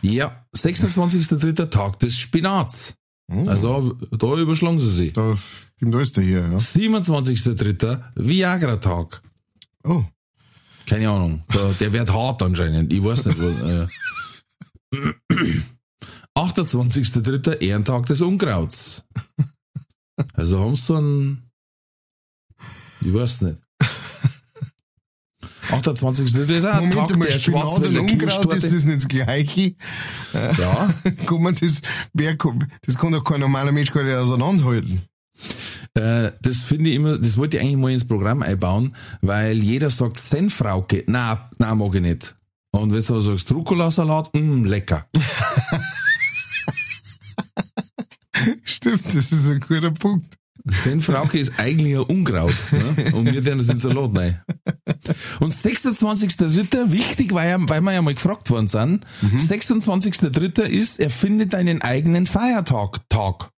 [0.02, 1.66] Ja, 26.3.
[1.70, 2.94] Tag des Spinats.
[3.32, 5.12] Oh, Also da überschlagen sie sich.
[5.12, 5.36] da
[5.82, 6.56] alles da hier, ja.
[6.56, 8.00] 27.3.
[8.16, 9.22] Viagra-Tag.
[9.84, 10.04] Oh,
[10.86, 11.44] Keine Ahnung.
[11.54, 12.92] Der, der wird hart anscheinend.
[12.92, 13.38] Ich weiß nicht.
[13.38, 13.86] Was, äh.
[16.36, 17.60] 28.3.
[17.60, 19.04] Ehrentag des Unkrauts.
[20.34, 21.50] Also haben sie so einen.
[23.02, 23.58] Ich weiß nicht.
[25.72, 26.50] 28.3.
[26.50, 29.74] ist auch Moment einmal, Spinat und Unkraut, ist das nicht das Gleiche?
[30.58, 30.92] Ja,
[31.26, 31.80] Kann man das,
[32.12, 35.02] wer, kann- das kann doch kein normaler Mensch gar nicht auseinanderhalten.
[35.94, 39.90] äh, das finde ich immer, das wollte ich eigentlich mal ins Programm einbauen, weil jeder
[39.90, 41.04] sagt Senfrauke.
[41.06, 42.36] Na, na, mag ich nicht.
[42.72, 45.06] Und wenn du sagst Rucola-Salat, mh, lecker.
[48.64, 50.36] Stimmt, das ist ein guter Punkt.
[50.66, 52.54] Senfrauke ist eigentlich ein Unkraut.
[52.72, 53.12] Ne?
[53.12, 54.42] Und wir tun das in den Salat rein.
[55.40, 56.90] Und 26.3.
[56.92, 59.06] wichtig, weil, ja, weil wir ja mal gefragt worden sind.
[59.22, 60.62] 26.3.
[60.62, 63.00] ist, erfinde deinen eigenen Feiertag.
[63.08, 63.50] Tag.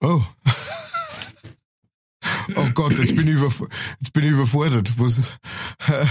[0.00, 0.22] Oh.
[2.56, 3.62] Oh Gott, jetzt bin ich, überf
[4.00, 4.92] jetzt bin ich überfordert.
[4.98, 5.30] Was,
[5.86, 6.06] äh,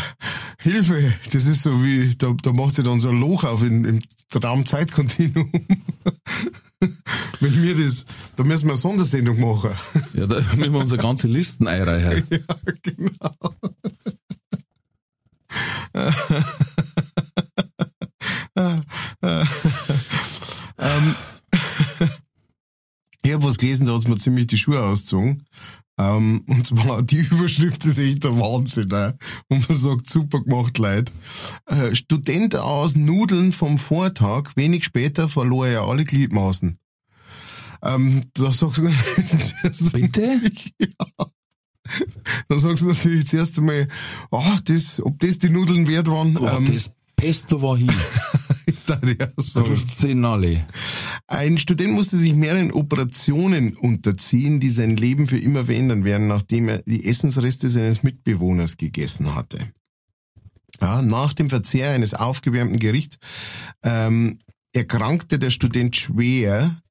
[0.59, 3.85] Hilfe, das ist so wie, da, da macht sie dann so ein Loch auf in,
[3.85, 5.51] im Traumzeitkontinuum.
[7.39, 9.71] Wenn wir das, da müssen wir eine Sondersendung machen.
[10.13, 12.27] Ja, da müssen wir unsere ganze Listen einreichen.
[12.31, 12.39] ja,
[12.81, 13.35] genau.
[20.77, 21.15] ähm,
[23.25, 25.43] ich habe was gelesen, da hat's mir ziemlich die Schuhe ausgezogen.
[25.97, 29.17] Ähm, und zwar, die Überschrift ist echt der Wahnsinn, ne?
[29.47, 31.11] Und man sagt, super gemacht, Leute.
[31.65, 36.77] Äh, Student aus Nudeln vom Vortag, wenig später verlor er alle Gliedmaßen.
[37.81, 38.89] Ähm, da sagst du
[39.63, 40.41] natürlich Bitte?
[40.79, 41.25] ja.
[42.47, 43.87] Dann sagst du natürlich zuerst einmal,
[44.31, 46.35] ah, das, ob das die Nudeln wert waren.
[46.37, 47.91] Oh, ähm, das Pesto war hin.
[48.85, 49.65] Da der so.
[49.75, 50.65] Sehen alle.
[51.27, 56.69] Ein Student musste sich mehreren Operationen unterziehen, die sein Leben für immer verändern werden, nachdem
[56.69, 59.59] er die Essensreste seines Mitbewohners gegessen hatte.
[60.81, 63.17] Ja, nach dem Verzehr eines aufgewärmten Gerichts
[63.83, 64.39] ähm,
[64.73, 66.81] erkrankte der Student schwer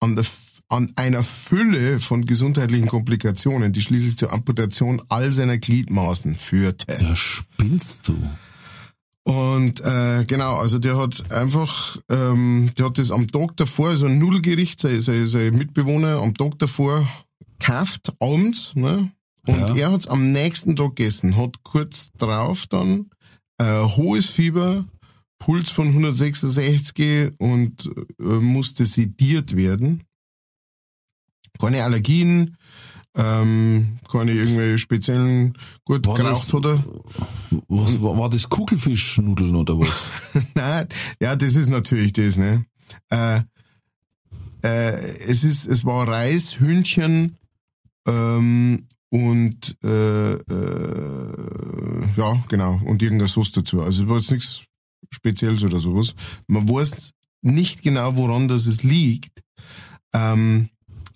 [0.00, 0.24] an, der,
[0.68, 6.92] an einer Fülle von gesundheitlichen Komplikationen, die schließlich zur Amputation all seiner Gliedmaßen führte.
[7.00, 8.16] Ja, spinnst du?
[9.30, 14.06] Und äh, genau, also der hat einfach, ähm, der hat das am Tag davor, so
[14.06, 17.08] ein Nudelgericht, sein, sein, sein Mitbewohner am Tag davor
[17.60, 19.12] gekauft, abends, ne?
[19.46, 19.76] Und Ja.
[19.76, 23.10] er hat's am nächsten Tag gegessen, hat kurz drauf dann
[23.58, 24.84] äh, hohes Fieber,
[25.38, 27.88] Puls von 166 und
[28.18, 30.02] äh, musste sediert werden.
[31.60, 32.56] Keine Allergien,
[33.16, 36.84] ähm, keine irgendwelche speziellen, gut, War geraucht das- hat er.
[37.68, 39.90] Was, war, war das Kugelfischnudeln oder was?
[40.54, 40.86] Nein,
[41.20, 42.64] ja, das ist natürlich das, ne?
[43.10, 43.40] Äh,
[44.62, 47.36] äh, es ist, es war Reis, Hühnchen
[48.06, 51.28] ähm, und äh, äh,
[52.16, 53.82] ja, genau, und irgendeine Sauce dazu.
[53.82, 54.64] Also es war jetzt nichts
[55.10, 56.14] Spezielles oder sowas.
[56.46, 59.42] Man weiß nicht genau, woran das es liegt,
[60.12, 60.68] ähm,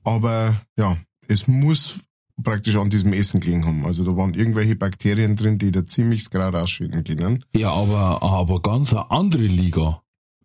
[0.04, 0.96] aber ja,
[1.28, 2.00] es muss
[2.42, 3.84] praktisch an diesem Essen gelegen haben.
[3.84, 7.44] Also da waren irgendwelche Bakterien drin, die da ziemlich gerade ausschieden können.
[7.54, 10.02] Ja, aber, aber ganz eine andere Liga.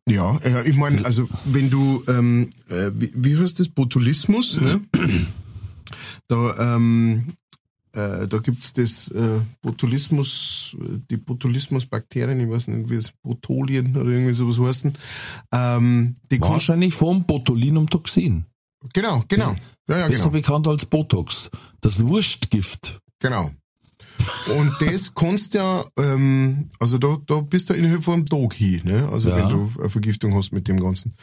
[0.07, 4.81] Ja, ja ich meine, also wenn du, ähm, äh, wie, wie heißt das, Botulismus, ne?
[6.27, 7.33] Da, ähm,
[7.93, 10.77] äh, da gibt's das äh, Botulismus,
[11.09, 14.93] die Botulismusbakterien, ich weiß nicht, wie es Botulien oder irgendwie sowas heißen.
[15.51, 18.45] Ähm, Wahrscheinlich vom Botulinumtoxin.
[18.93, 19.55] genau, genau.
[19.89, 20.34] Ja, ja, Besser genau.
[20.34, 21.49] bekannt als Botox.
[21.82, 23.02] Das Wurstgift.
[23.19, 23.52] Genau.
[24.58, 28.82] Und das kannst ja, ähm, also da, da bist du innerhalb von einem Tag hin,
[28.84, 29.10] ne?
[29.12, 29.38] Also Ja.
[29.38, 31.15] wenn du eine Vergiftung hast mit dem Ganzen.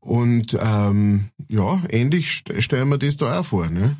[0.00, 3.96] Und ähm, ja, ähnlich st stellen wir das da auch vor, ne?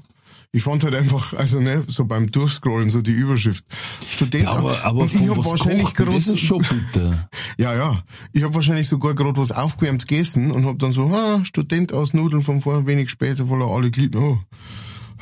[0.52, 3.64] Ich fand halt einfach, also ne, so beim Durchscrollen, so die Überschrift.
[4.10, 4.44] Student.
[4.44, 6.12] Ja, aber, aber und ich von hab was wahrscheinlich gerade
[7.58, 8.02] ja, ja.
[8.32, 12.14] Ich habe wahrscheinlich sogar gerade was aufgewärmt gegessen und hab dann so, ah, Student aus
[12.14, 14.38] Nudeln von vorher, wenig später, weil er alle Glied, oh.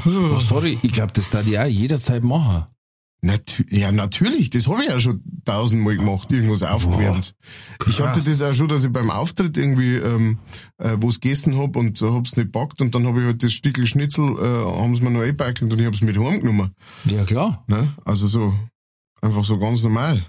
[0.04, 2.66] Oh, sorry, ich glaube, das darf ich auch jederzeit machen.
[3.26, 7.34] Natu ja, natürlich, das habe ich ja schon tausendmal gemacht, irgendwas aufgewärmt.
[7.88, 10.38] Ich hatte das auch schon, dass ich beim Auftritt irgendwie ähm,
[10.78, 13.52] äh, was gegessen hab und so hab's nicht packt und dann habe ich halt das
[13.52, 16.72] Stückel Schnitzel, äh, haben sie mir noch eingebackelt und ich hab's mit heimgenommen.
[17.04, 17.64] Ja, klar.
[17.66, 17.92] Ne?
[18.04, 18.54] Also so,
[19.20, 20.24] einfach so ganz normal.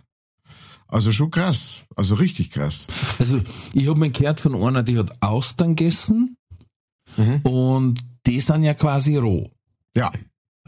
[0.88, 2.88] Also schon krass, also richtig krass.
[3.20, 3.42] Also,
[3.74, 6.36] ich habe mir gehört von einer, die hat Austern gegessen
[7.16, 7.42] Mhm.
[7.44, 9.50] und die sind ja quasi roh.
[9.96, 10.12] Ja,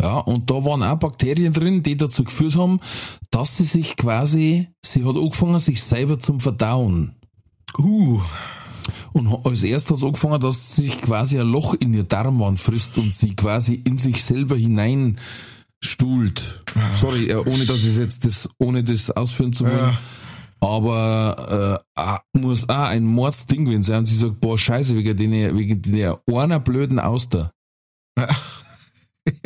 [0.01, 2.79] Ja, und da waren auch Bakterien drin, die dazu geführt haben,
[3.31, 7.15] dass sie sich quasi, sie hat angefangen, sich selber zum Verdauen.
[7.77, 8.21] uh,
[9.11, 12.59] Und als erstes hat es angefangen, dass sie sich quasi ein Loch in ihr Darmwand
[12.59, 15.19] frisst und sie quasi in sich selber hinein
[15.83, 16.63] stuhlt.
[16.99, 19.77] Sorry, äh, ohne dass ich jetzt das, ohne das ausführen zu wollen.
[19.77, 19.97] Ja.
[20.61, 23.99] Aber äh, muss auch ein Mordsding gewesen sein.
[23.99, 27.51] Und sie sagt, boah, scheiße, wegen der, wegen der einer blöden Auster.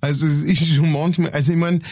[0.00, 1.82] also es ist schon manchmal, also ich mein,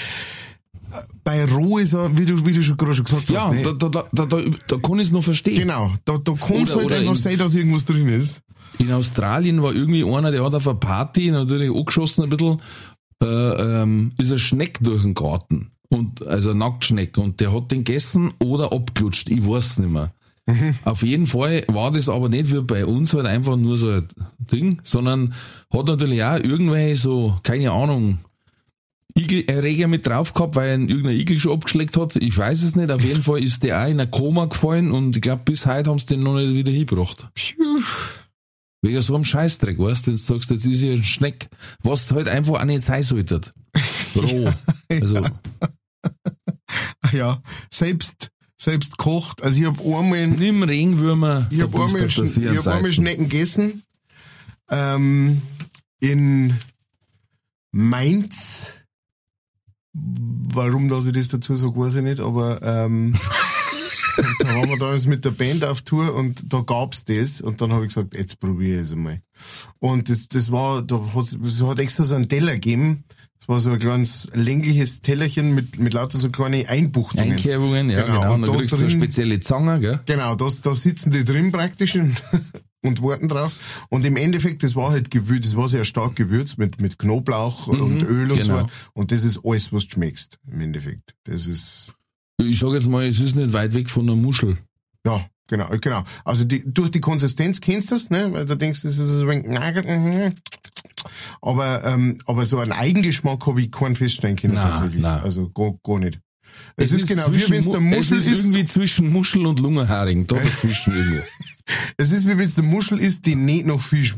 [1.24, 1.44] bei
[1.80, 3.62] ist er, wie du, wie du schon gerade schon gesagt Ja, hast, ne?
[3.62, 5.58] da, da, da, da, da, kann ich es noch verstehen.
[5.58, 8.42] Genau, da, da kann es halt einfach in- sein, dass irgendwas drin ist.
[8.78, 12.60] In Australien war irgendwie einer, der hat auf einer Party natürlich angeschossen ein bisschen,
[13.22, 15.70] äh, ähm, ist ein Schneck durch den Garten.
[15.88, 17.16] Und, also ein Nacktschneck.
[17.18, 19.28] Und der hat den gegessen oder abgelutscht.
[19.30, 20.12] Ich weiß nicht mehr.
[20.84, 24.08] Auf jeden Fall war das aber nicht wie bei uns halt einfach nur so ein
[24.38, 25.34] Ding, sondern
[25.72, 28.18] hat natürlich auch irgendwelche so, keine Ahnung,
[29.16, 32.16] Igelerreger mit drauf gehabt, weil ihn irgendein Igel schon abgeschleckt hat.
[32.16, 32.90] Ich weiß es nicht.
[32.90, 35.90] Auf jeden Fall ist der auch in ein Koma gefallen und ich glaube, bis heute
[35.90, 37.28] haben sie den noch nicht wieder hingebracht.
[38.82, 41.48] Wegen so einem Scheißdreck, weißt du, du sagst, jetzt ist ja ein Schneck,
[41.82, 43.40] was halt einfach auch nicht sein sollte.
[44.16, 44.50] Roh.
[44.90, 45.20] Also,
[47.12, 48.30] Ja, selbst,
[48.64, 49.42] selbst kocht.
[49.42, 52.92] Also ich habe einmal, nimm Regenwürmer, ich habe einmal, ich hab einmal.
[52.92, 53.82] Schnecken gegessen.
[54.70, 55.42] Ähm,
[56.00, 56.54] in
[57.72, 58.68] Mainz.
[59.92, 63.14] Warum, dass ich das dazu sage, weiß ich nicht, aber ähm,
[64.40, 67.72] da waren wir damals mit der Band auf Tour und da gab's das und dann
[67.72, 69.20] habe ich gesagt, jetzt probiere ich es einmal.
[69.78, 73.04] Und das, das war, da es hat extra so einen Teller gegeben.
[73.46, 77.32] Das war so ein kleines längliches Tellerchen mit, mit lauter so kleine Einbuchtungen.
[77.32, 78.34] Einkerbungen, ja, Genau, genau.
[78.34, 80.00] und da kriegst drin- spezielle Zange, gell?
[80.06, 81.94] Genau, da, da sitzen die drin praktisch
[82.82, 83.86] und, warten drauf.
[83.90, 87.66] Und im Endeffekt, das war halt gewürzt, das war sehr stark gewürzt mit, mit Knoblauch
[87.66, 88.60] und Öl und genau.
[88.60, 88.66] so.
[88.94, 91.14] Und das ist alles, was du schmeckst, im Endeffekt.
[91.24, 91.94] Das ist,
[92.40, 94.56] Ich sag jetzt mal, es ist nicht weit weg von einer Muschel.
[95.06, 96.02] ja, genau, genau.
[96.24, 98.32] Also die, durch die Konsistenz kennst du das, ne?
[98.32, 100.32] Weil du denkst, das ist so ein wenig nagel, mhm.
[101.42, 105.02] aber, ähm, aber so einen Eigengeschmack habe ich keinen feststellen können, Nein, tatsächlich.
[105.02, 105.20] nein.
[105.20, 106.20] Also gar, gar nicht.
[106.76, 108.32] Es, ist, genau, wie wenn es der Mu- Muschel es ist.
[108.32, 108.44] ist.
[108.44, 110.26] irgendwie zwischen Muschel und Lungenharing.
[110.26, 111.22] Da dazwischen irgendwo.
[111.96, 114.14] Es ist wie wenn es der Muschel ist, die nicht nach Fisch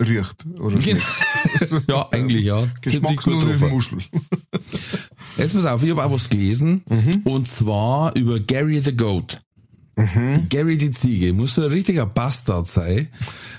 [0.00, 0.46] riecht.
[0.58, 1.02] Oder schmeckt.
[1.88, 2.66] ja, eigentlich ja.
[2.80, 3.56] Geschmackslose.
[3.66, 3.98] Muschel.
[5.36, 6.82] Jetzt pass auf, ich habe auch was gelesen.
[6.88, 7.22] Mhm.
[7.24, 9.40] Und zwar über Gary the Goat.
[10.48, 13.08] Gary die Ziege, muss so ein richtiger Bastard sein,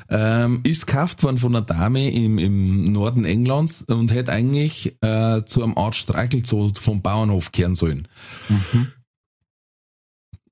[0.10, 5.44] ähm, ist gekauft worden von einer Dame im, im Norden Englands und hätte eigentlich äh,
[5.46, 8.08] zu einem Art Streichelzoo vom Bauernhof kehren sollen.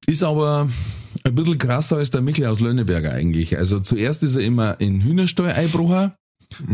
[0.05, 0.69] Ist aber
[1.23, 3.57] ein bisschen krasser als der Mikl aus Lönneberger eigentlich.
[3.57, 6.13] Also zuerst ist er immer in Hühnerstall einbrochen,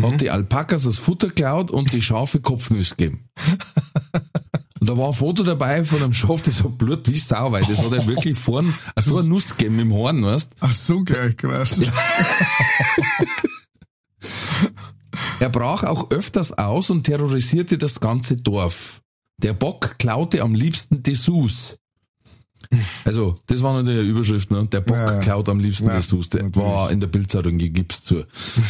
[0.01, 3.29] hat die Alpakas das Futter geklaut und die Schafe Kopfnüsse gegeben.
[4.79, 7.63] Und da war ein Foto dabei von einem Schaf, das hat Blut wie Sau, weil
[7.63, 11.35] das hat er wirklich vorn so eine Nuss gegeben im Horn, weißt Ach so, gleich
[11.37, 11.91] krass.
[15.39, 19.01] Er brach auch öfters aus und terrorisierte das ganze Dorf.
[19.41, 21.77] Der Bock klaute am liebsten Dessous.
[23.05, 24.67] Also, das war natürlich eine Überschrift, ne?
[24.67, 25.19] Der Bock Ja, ja.
[25.21, 26.29] klaut am liebsten Ja, Dessous.
[26.29, 26.67] Der natürlich.
[26.67, 28.25] war in der Bildzeitung, gibt's zu.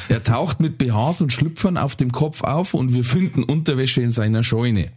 [0.09, 4.11] Er taucht mit BHs und Schlüpfern auf dem Kopf auf und wir finden Unterwäsche in
[4.11, 4.91] seiner Scheune.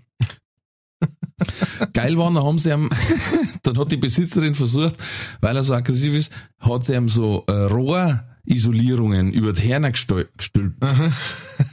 [1.93, 2.89] Geil war, dann haben sie ihm,
[3.63, 4.97] dann hat die Besitzerin versucht,
[5.41, 9.91] weil er so aggressiv ist, hat sie ihm so äh, Rohr Isolierungen über die Herne
[9.91, 10.85] gestül- gestülpt.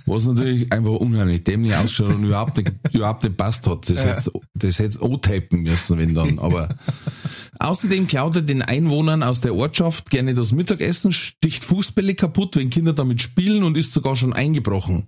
[0.05, 3.89] Was natürlich einfach unheimlich dämlich ausschaut und überhaupt nicht, überhaupt nicht passt hat.
[3.89, 6.69] Das hätte das hätt's O-tapen müssen, wenn dann, aber.
[7.59, 12.69] Außerdem klaut er den Einwohnern aus der Ortschaft gerne das Mittagessen, sticht Fußbälle kaputt, wenn
[12.69, 15.07] Kinder damit spielen und ist sogar schon eingebrochen.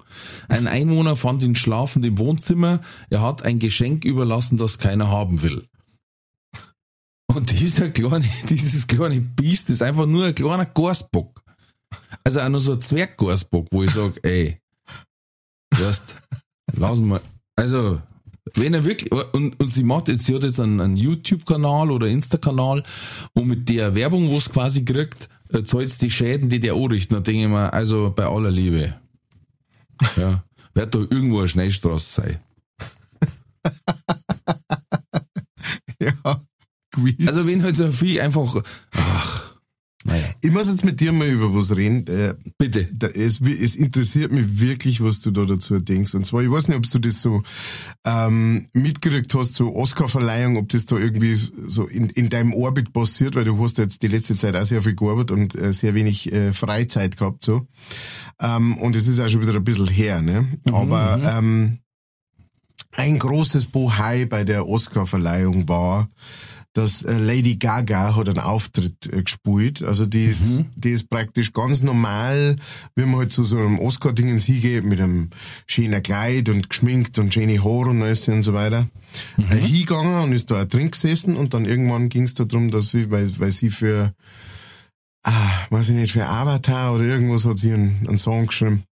[0.49, 2.81] Ein Einwohner fand ihn schlafend im Wohnzimmer.
[3.09, 5.67] Er hat ein Geschenk überlassen, das keiner haben will.
[7.27, 11.41] Und dieser kleine, dieses kleine Biest ist einfach nur ein kleiner Gasbock.
[12.23, 14.59] Also auch nur so ein Zwerggasbock, wo ich sag, ey,
[15.71, 16.15] weißt,
[16.73, 17.21] lass mal,
[17.55, 18.01] also,
[18.55, 22.07] wenn er wirklich, und, und sie macht jetzt, sie hat jetzt einen, einen YouTube-Kanal oder
[22.07, 22.83] Insta-Kanal
[23.33, 27.15] und mit der Werbung, wo es quasi kriegt, äh, zahlt die Schäden, die der anrichten.
[27.15, 28.95] Da denke ich mir, also bei aller Liebe,
[30.15, 32.39] ja, wird da irgendwo eine Schnellstraße sein.
[36.01, 36.41] Ja,
[36.89, 37.27] gewiss.
[37.27, 39.50] Also wenn halt so Vieh einfach, ach,
[40.03, 42.07] naja, ich muss jetzt mit dir mal über was reden.
[42.07, 42.87] Äh, bitte.
[42.91, 46.15] da, es, es interessiert mich wirklich, was du da dazu denkst.
[46.15, 47.43] Und zwar, ich weiß nicht, ob du das so
[48.03, 53.35] ähm, mitgekriegt hast, so Oscar-Verleihung, ob das da irgendwie so in, in deinem Orbit passiert,
[53.35, 56.31] weil du hast jetzt die letzte Zeit auch sehr viel gearbeitet und äh, sehr wenig
[56.31, 57.43] äh, Freizeit gehabt.
[57.43, 57.67] so.
[58.41, 60.21] Ähm, und es ist auch schon wieder ein bisschen her.
[60.21, 60.47] Ne?
[60.71, 61.77] Aber ähm,
[62.93, 66.09] ein großes Bohai bei der Oscar-Verleihung war,
[66.73, 69.83] dass äh, Lady Gaga hat einen Auftritt äh, gespielt.
[69.83, 72.55] Also die ist, die ist praktisch ganz normal,
[72.95, 75.29] wie man halt zu so einem Oscar-Dingens hingeht, mit einem
[75.67, 78.87] schönen Kleid und geschminkt und schöne Haare und alles und so weiter.
[79.37, 82.89] Äh, hingegangen und ist da auch drin gesessen und dann irgendwann ging es darum, dass
[82.89, 84.13] sie, weil, weil sie für,
[85.23, 88.83] ah, weiß ich nicht, für Avatar oder irgendwas hat sie einen, einen Song geschrieben.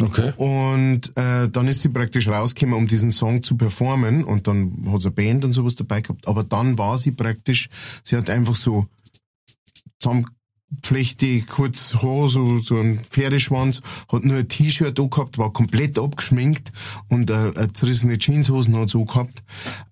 [0.00, 0.32] Okay.
[0.36, 4.24] Und äh, dann ist sie praktisch rausgekommen, um diesen Song zu performen.
[4.24, 6.26] Und dann hat sie eine Band und sowas dabei gehabt.
[6.26, 7.68] Aber dann war sie praktisch,
[8.02, 8.86] sie hat einfach so
[10.00, 15.98] zusammengeflechte, kurz Haar, so, so ein Pferdeschwanz, hat nur ein T-Shirt da gehabt, war komplett
[15.98, 16.72] abgeschminkt
[17.08, 19.42] und äh, äh, zerrissene Jeanshosen hat so gehabt.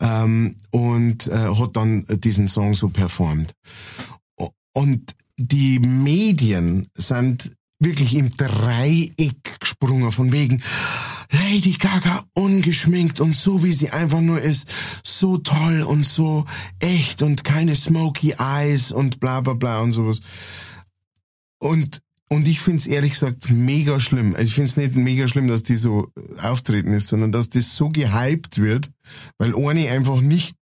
[0.01, 3.55] Ähm, und äh, hat dann diesen Song so performt.
[4.73, 10.63] Und die Medien sind wirklich im Dreieck gesprungen, von wegen
[11.31, 14.69] Lady Gaga ungeschminkt und so wie sie einfach nur ist,
[15.03, 16.45] so toll und so
[16.79, 20.21] echt und keine smoky eyes und bla bla bla und sowas.
[21.59, 24.35] Und und ich find's ehrlich gesagt mega schlimm.
[24.35, 26.11] Also ich find's nicht mega schlimm, dass die so
[26.43, 28.91] auftreten ist, sondern dass das so gehypt wird,
[29.39, 30.57] weil eine einfach nicht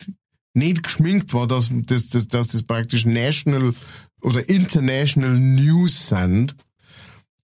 [0.54, 3.74] nicht geschminkt war, dass das, das, dass das praktisch national
[4.22, 6.56] oder international News sind,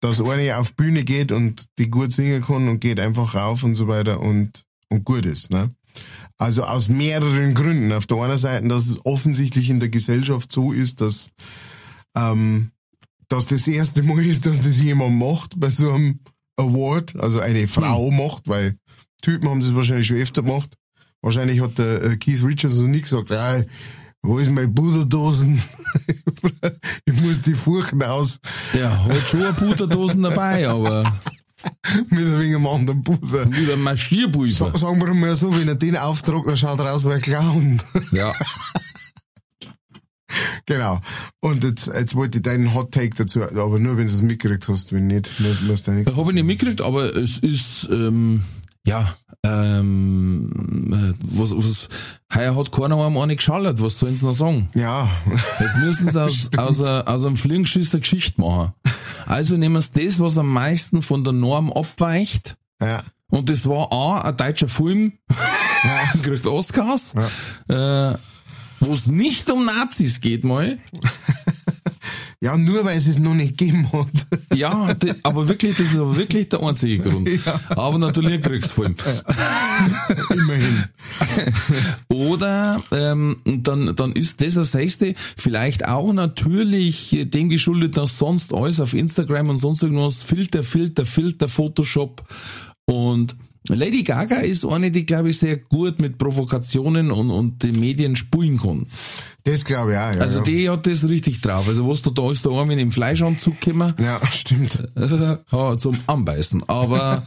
[0.01, 3.75] dass eine auf Bühne geht und die gut singen kann und geht einfach rauf und
[3.75, 5.51] so weiter und, und gut ist.
[5.51, 5.69] Ne?
[6.37, 7.91] Also aus mehreren Gründen.
[7.91, 11.31] Auf der einen Seite, dass es offensichtlich in der Gesellschaft so ist, dass,
[12.15, 12.71] ähm,
[13.27, 16.19] dass das erste Mal ist, dass das jemand macht bei so einem
[16.55, 18.75] Award, also eine Frau macht, weil
[19.21, 20.75] Typen haben das wahrscheinlich schon öfter gemacht.
[21.21, 23.63] Wahrscheinlich hat der äh, Keith Richards noch nie gesagt, ah,
[24.21, 25.61] wo ist meine Puderdosen?
[27.05, 28.39] ich muss die Furchen aus
[28.73, 31.03] Der hat schon eine Putterdosen dabei, aber
[32.09, 33.51] mit ein wenig einem anderen Puder.
[33.51, 34.71] wieder ein Marschierpulver.
[34.71, 37.21] Sa- Sagen wir mal so, wenn er den auftragt, dann schaut er aus wie ein
[37.21, 37.81] Clown.
[38.11, 38.33] Ja.
[40.65, 40.99] genau.
[41.39, 44.67] Und jetzt, jetzt wollte ich deinen Hot Take dazu, aber nur wenn du es mitgekriegt
[44.67, 45.31] hast, wenn nicht,
[45.65, 46.11] musst du nichts.
[46.11, 48.43] Das habe ich nicht mitgekriegt, aber es ist, ähm,
[48.85, 51.87] ja, ähm, äh, was, was,
[52.33, 54.69] heuer hat keiner einmal eine geschallert, was sollen sie noch sagen?
[54.75, 55.09] Ja,
[55.59, 58.73] Jetzt müssen sie aus, aus, a- aus einem Fliegenschiss eine Geschichte machen.
[59.25, 63.01] Also nehmen sie das, was am meisten von der Norm abweicht, ja.
[63.29, 65.13] und das war A, ein deutscher Film,
[66.23, 67.13] kriegt Oscars,
[67.69, 68.13] äh,
[68.81, 70.77] wo es nicht um Nazis geht mal.
[72.41, 74.27] Ja, nur weil es es noch nicht gegeben hat.
[74.55, 77.29] Ja, die, aber wirklich, das ist aber wirklich der einzige Grund.
[77.69, 78.95] Aber natürlich ein Kriegsfilm.
[80.29, 80.85] Immerhin.
[82.07, 88.53] Oder ähm, dann, dann ist das das Sechste vielleicht auch natürlich dem geschuldet, dass sonst
[88.53, 92.23] alles auf Instagram und sonst irgendwas Filter, Filter, Filter, Photoshop
[92.85, 93.35] und
[93.67, 98.15] Lady Gaga ist eine, die glaube ich sehr gut mit Provokationen und, und den Medien
[98.15, 98.87] spulen kann.
[99.43, 100.21] Das glaube ich auch, ja.
[100.21, 100.45] Also ja.
[100.45, 101.67] die hat das richtig drauf.
[101.67, 103.93] Also was du da ist, da einmal in den Fleischanzug gekommen.
[103.99, 104.83] Ja, stimmt.
[104.95, 106.63] ja, zum Anbeißen.
[106.67, 107.23] Aber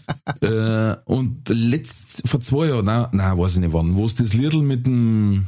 [0.40, 4.32] äh, und letzt vor zwei Jahren, nein, nein, weiß ich nicht wann, wo es das
[4.32, 5.46] Lidl mit dem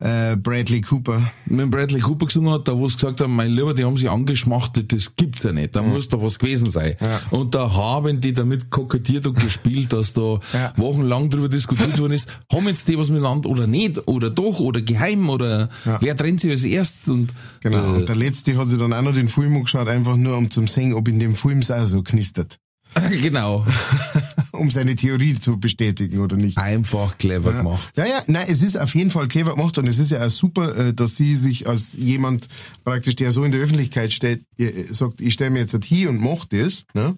[0.00, 1.20] äh, Bradley Cooper.
[1.46, 4.08] mit Bradley Cooper gesungen hat, da wo es gesagt haben, mein Lieber, die haben sich
[4.10, 6.96] angeschmachtet, das gibt's ja nicht, da muss da was gewesen sein.
[7.00, 7.20] Ja.
[7.30, 10.72] Und da haben die damit kokettiert und gespielt, dass da Ja.
[10.76, 14.80] wochenlang drüber diskutiert worden ist, haben jetzt die was miteinander oder nicht, oder doch, oder
[14.80, 15.98] geheim, oder Ja.
[16.00, 17.30] wer trennt sich als erstes und
[17.60, 17.78] Genau.
[17.78, 20.50] äh, Und der letzte hat sich dann auch noch den Film angeschaut, einfach nur um
[20.50, 22.58] zum sehen, ob in dem Film es auch so knistert.
[23.22, 23.64] genau,
[24.60, 26.58] Um seine Theorie zu bestätigen oder nicht.
[26.58, 27.90] einfach clever gemacht.
[27.96, 30.30] Ja, ja, nein, es ist auf jeden Fall clever gemacht und es ist ja auch
[30.30, 32.46] super, äh, dass sie sich als jemand
[32.84, 36.20] praktisch, der so in der Öffentlichkeit steht, äh, sagt, ich stelle mir jetzt hier und
[36.20, 37.16] mach das, ne?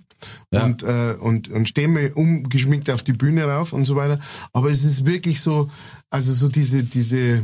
[0.53, 0.65] Ja.
[0.65, 4.21] Und, äh, und, und stehe mir umgeschminkt auf die Bühne rauf und so weiter.
[4.53, 5.69] Aber es ist wirklich so,
[6.11, 7.43] also so diese, diese,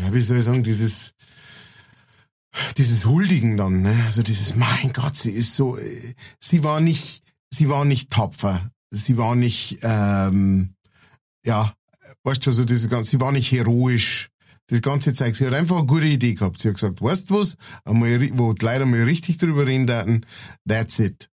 [0.00, 1.12] ja, wie soll ich sagen, dieses,
[2.78, 3.94] dieses Huldigen dann, ne?
[4.06, 7.23] Also dieses, mein Gott, sie ist so, äh, sie war nicht,
[7.54, 10.74] sie war nicht tapfer, sie war nicht, ähm,
[11.44, 11.74] ja,
[12.24, 14.30] weißt du, so diese ganze, sie war nicht heroisch.
[14.68, 15.36] Das ganze Zeug.
[15.36, 16.58] Sie hat einfach eine gute Idee gehabt.
[16.58, 20.22] Sie hat gesagt, weißt du was, einmal, wo die Leute mal richtig drüber reden daten,
[20.66, 21.28] that's it.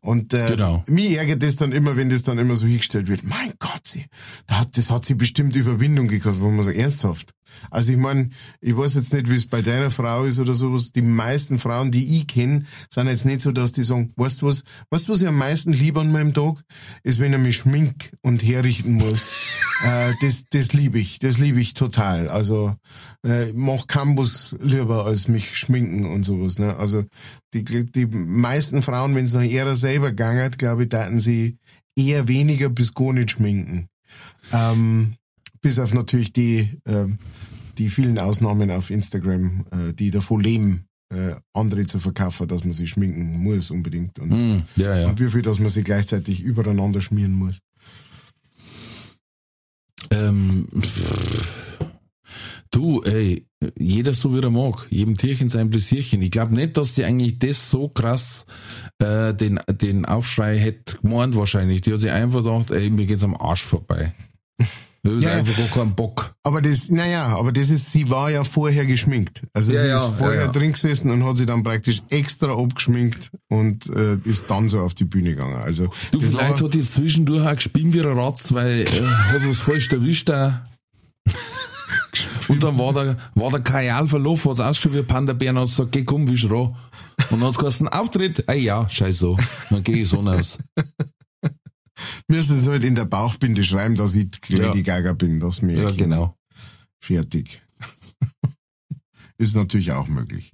[0.00, 0.84] Und äh, Genau.
[0.86, 3.24] mich ärgert das dann immer, wenn das dann immer so hingestellt wird.
[3.24, 4.06] Mein Gott, sie,
[4.46, 7.34] da hat, das hat sie bestimmt Überwindung gekostet, wo man so ernsthaft.
[7.70, 8.30] Also ich meine,
[8.60, 10.92] ich weiß jetzt nicht, wie es bei deiner Frau ist oder sowas.
[10.92, 14.46] Die meisten Frauen, die ich kenne, sind jetzt nicht so, dass die sagen, weißt du
[14.46, 16.62] was, weißt du, was ich am meisten liebe an meinem Tag?
[17.02, 19.28] Ist, wenn er mich schmink und herrichten muss.
[19.84, 22.28] äh, das, das liebe ich, das liebe ich total.
[22.28, 22.74] Also
[23.24, 26.58] äh, ich mach Campus lieber als mich schminken und sowas.
[26.58, 26.76] Ne?
[26.76, 27.04] Also
[27.54, 31.58] die, die meisten Frauen, wenn es nach ihrer selber gegangen, glaube ich, taten sie
[31.96, 33.88] eher weniger bis gar nicht schminken.
[34.52, 35.14] Ähm,
[35.60, 37.18] bis auf natürlich die, ähm,
[37.78, 42.72] die vielen Ausnahmen auf Instagram, äh, die davon leben, äh, andere zu verkaufen, dass man
[42.72, 44.18] sich schminken muss unbedingt.
[44.18, 45.08] Und, Hm, ja, ja.
[45.08, 47.58] und wie viel, dass man sich gleichzeitig übereinander schmieren muss.
[50.10, 50.66] Ähm,
[52.70, 53.46] du, ey,
[53.78, 56.22] jeder so wie er mag, jedem Tierchen sein Pläsierchen.
[56.22, 58.46] Ich glaube nicht, dass sie eigentlich das so krass
[58.98, 61.80] äh, den, den Aufschrei hätte gemeint wahrscheinlich.
[61.82, 64.12] Die hat sich einfach gedacht, ey, mir geht's am Arsch vorbei.
[65.02, 66.34] Da ist Ja, einfach gar keinen Bock.
[66.42, 69.42] Aber das, naja, aber das ist, sie war ja vorher geschminkt.
[69.52, 72.52] Also Ja, sie ja, ist vorher ja, drin gesessen und hat sich dann praktisch extra
[72.52, 75.56] abgeschminkt und äh, ist dann so auf die Bühne gegangen.
[75.62, 79.06] Also Du, das vielleicht war, hat die zwischendurch auch gespielt wie ein Ratz, weil äh,
[79.06, 80.66] hat was falsch erwischt da.
[82.48, 85.66] Und dann war der, war der Kajal verlaufen, hat's ausgeschaut wie ein Panda-Bär und hat
[85.66, 86.74] gesagt, geh komm, wisch roh.
[87.30, 89.36] Und dann hat's geheißen, Auftritt, ah ja, scheiß so.
[89.70, 90.58] Dann geh ich so aus.
[92.28, 95.90] Müssen es halt in der Bauchbinde schreiben, dass ich Lady Gaga bin, dass mir Ja,
[95.90, 96.36] genau.
[97.00, 97.62] fertig.
[99.38, 100.52] ist natürlich auch möglich.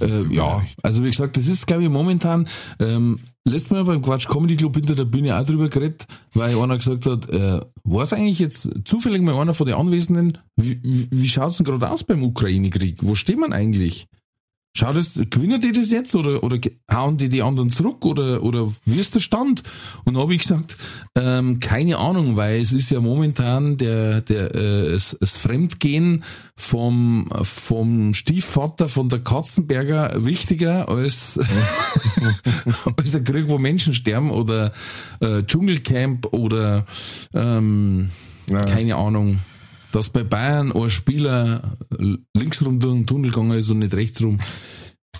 [0.00, 0.66] Also Äh, ja, leid.
[0.82, 2.48] also wie gesagt, das ist, glaube ich, momentan,
[2.80, 6.76] ähm, letztes Mal beim Quatsch Comedy Club hinter der Bühne auch drüber geredet, weil einer
[6.76, 11.08] gesagt hat, äh, war es eigentlich jetzt zufällig mal einer von den Anwesenden, wie, wie,
[11.10, 12.98] wie schaut's denn gerade aus beim Ukraine-Krieg?
[13.02, 14.06] Wo steht man eigentlich?
[14.76, 16.58] Schaut es, gewinnen die das jetzt oder, oder
[16.92, 19.62] hauen die die anderen zurück oder, oder wie ist der Stand?
[20.04, 20.76] Und da habe ich gesagt,
[21.14, 26.24] ähm, keine Ahnung, weil es ist ja momentan der, der, äh, das, das Fremdgehen
[26.56, 31.38] vom, vom Stiefvater von der Katzenberger wichtiger als,
[32.96, 34.72] als ein Krieg, wo Menschen sterben oder
[35.20, 36.84] äh, Dschungelcamp oder
[37.32, 38.10] ähm,
[38.50, 38.64] Ja.
[38.64, 39.38] keine Ahnung,
[39.94, 41.76] dass bei Bayern ein Spieler
[42.34, 44.40] linksrum durch den Tunnel gegangen ist und nicht rechtsrum.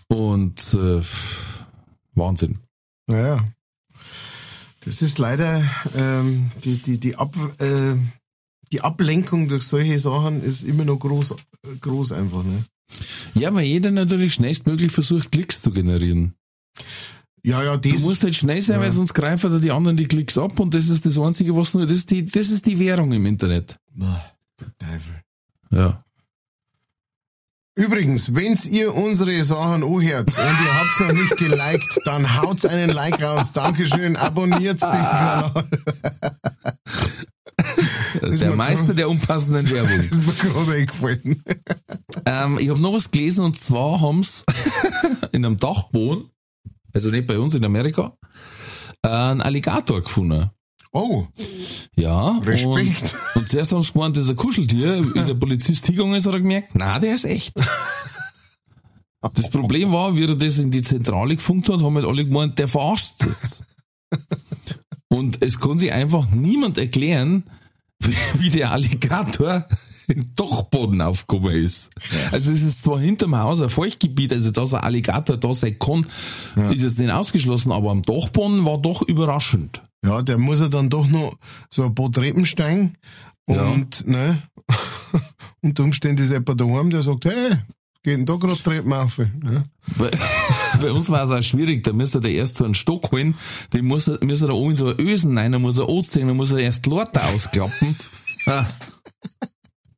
[0.08, 1.00] Und äh,
[2.14, 2.58] Wahnsinn.
[3.06, 3.44] Naja.
[4.84, 5.62] Das ist leider
[5.96, 7.94] ähm, die, die, die, Ab, äh,
[8.72, 11.36] die Ablenkung durch solche Sachen ist immer noch groß,
[11.80, 12.42] groß einfach.
[12.42, 12.64] Ne?
[13.34, 16.34] Ja, weil jeder natürlich schnellstmöglich versucht, Klicks zu generieren.
[17.44, 20.08] Ja, ja, das Du musst halt schnell sein, weil sonst greifen da die anderen die
[20.08, 22.78] Klicks ab und das ist das Einzige, was nur, das ist die, das ist die
[22.78, 23.78] Währung im Internet.
[23.92, 24.33] Boah,
[24.78, 25.20] Teufel.
[25.70, 26.04] Ja.
[27.76, 32.90] Übrigens, wenn's ihr unsere Sachen anhört und ihr habt's noch nicht geliked, dann haut's einen
[32.90, 33.50] Like raus.
[33.52, 35.64] Dankeschön, abonniert den Kanal.
[38.22, 40.00] Der Meister der unpassenden Werbung.
[40.00, 41.44] ist mir gerade eingefallen.
[42.26, 44.44] Ähm, ich habe noch was gelesen und zwar haben's
[45.32, 46.30] in einem Dachboden,
[46.92, 48.16] also nicht bei uns in Amerika,
[49.02, 50.50] einen Alligator gefunden.
[50.94, 51.26] Oh,
[51.96, 52.38] Ja.
[52.38, 53.16] Respekt.
[53.34, 55.04] Und, und zuerst haben sie gemeint, das ist ein Kuscheltier.
[55.14, 57.52] Wie der Polizist hingegangen ist, hat er gemerkt, na, der ist echt.
[59.34, 62.58] Das Problem war, wie er das in die Zentrale gefunkt hat, haben halt alle gemeint,
[62.58, 63.64] der verarscht jetzt.
[65.08, 67.44] Und es kann sich einfach niemand erklären,
[68.38, 69.66] wie, der Alligator
[70.08, 71.90] im Dachboden aufgekommen ist.
[72.30, 76.06] Also es ist zwar hinterm Haus ein Feuchtgebiet, also dass ein Alligator da sein kann,
[76.70, 79.82] ist jetzt nicht ausgeschlossen, aber am Dachboden war doch überraschend.
[80.04, 81.36] Ja, der muss ja dann doch noch
[81.70, 82.96] so ein paar Treppen steigen
[83.46, 84.42] und, ne,
[85.62, 87.58] unter Umständen ist jemand daheim, der sagt, hey,
[88.02, 89.18] geht denn da gerade Treppen auf?
[89.18, 89.64] Ja.
[89.98, 90.10] Bei,
[90.80, 93.34] bei uns war es auch schwierig, da müsste der erst so einen Stock holen,
[93.72, 96.36] den muss er, er da oben in so Ösen rein, dann muss er anziehen, dann
[96.36, 97.96] muss er erst die Lorte ausklappen.
[98.46, 98.66] Ah,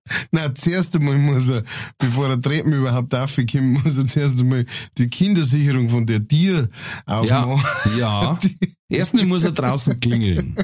[0.31, 1.63] Nein, zuerst einmal muss er,
[1.99, 3.55] bevor er Treppen überhaupt aufkommt,
[3.85, 4.65] muss er zuerst einmal
[4.99, 6.69] die Kindersicherung von der Tier
[7.09, 7.99] ja, aufmachen.
[7.99, 8.39] ja.
[8.89, 10.57] Erstmal muss er draußen klingeln.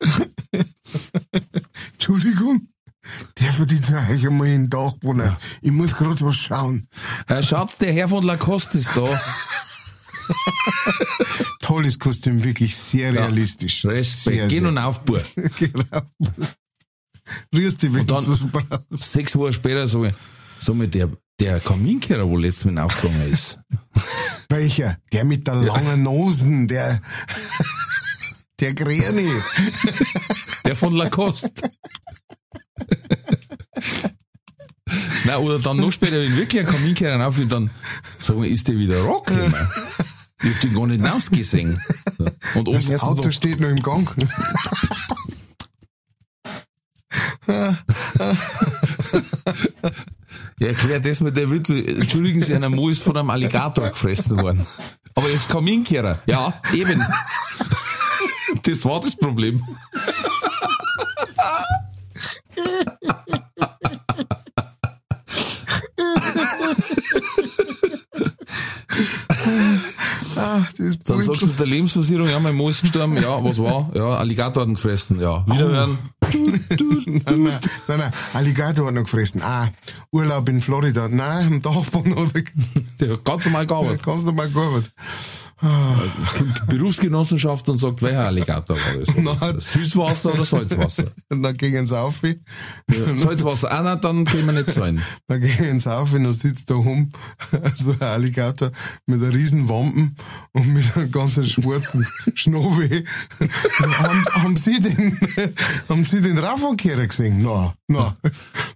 [1.92, 2.68] Entschuldigung,
[3.36, 5.36] darf ich jetzt euch einmal in den Dachboden?
[5.62, 6.88] Ich muss gerade was schauen.
[7.26, 9.06] Herr Schatz, der Herr von Lacoste ist da.
[11.60, 13.82] Tolles Kostüm, wirklich sehr realistisch.
[13.82, 14.48] Sehr, Respekt.
[14.48, 14.62] Geh sehr.
[14.62, 15.24] nun auf, Bub.
[15.58, 16.02] Genau.
[17.54, 19.12] Rührst dich, wenn du dann- was brauchst.
[19.12, 20.06] Sechs Wochen später so,
[20.60, 21.08] so mit der,
[21.38, 23.58] der Kaminkehrer, wo letztes Mal aufgegangen ist.
[24.48, 24.98] Welcher?
[25.12, 27.00] Der mit der langen Nosen, der,
[28.58, 29.42] der Gräne.
[30.64, 31.50] Der von Lacoste.
[35.24, 37.70] Na, oder dann noch später, wenn wirklich ein Kaminkehrer auf und dann
[38.20, 39.30] sagen wir, ist der wieder Rock?
[40.42, 41.80] Ich hab den gar nicht ausgesehen.
[42.18, 42.26] So.
[42.54, 44.08] Und Das du Auto steht noch im Gang.
[50.58, 51.86] ja, erklär das mit der Witwe.
[51.86, 54.66] Entschuldigen Sie, ein Mo ist von einem Alligator gefressen worden.
[55.14, 56.22] Aber jetzt Kaminkehrer.
[56.26, 57.02] Ja, eben.
[58.62, 59.62] Das war das Problem.
[71.20, 71.50] Ist Dann sagst du Beutel.
[71.50, 73.90] zu der Lebensversicherung, ja, mein Mo ist gestorben, ja, was war?
[73.94, 75.44] Ja, Alligator hat ihn gefressen, ja.
[75.46, 75.98] Wiederhören.
[76.32, 77.58] Nein, nein,
[77.88, 79.42] nein, nein, Alligator hat noch gefressen.
[79.42, 79.68] Ah,
[80.12, 81.08] Urlaub in Florida.
[81.08, 82.32] Nein, am Dachboden oder
[83.00, 84.02] Der hat ganz normal gearbeitet.
[84.04, 84.92] kannst du mal gearbeitet.
[85.62, 89.14] Es kommt Berufsgenossenschaft und sagt, welcher Alligator war das?
[89.16, 89.40] Nein.
[89.40, 91.12] War das Süßwasser oder Salzwasser?
[91.28, 95.02] Und dann gehen sie auf, Ja, Salzwasser auch nicht, dann können wir nicht zahlen.
[95.26, 97.12] dann gehen sie auf und dann sitzt da rum
[97.74, 98.70] so ein Alligator
[99.06, 100.16] mit einer riesen Wampen
[100.52, 103.04] und mit einem ganzen schwarzen Schnobel.
[103.80, 105.18] So, haben, haben Sie den,
[105.88, 107.42] haben Sie den Raffenkehrer gesehen?
[107.42, 108.16] Na, na,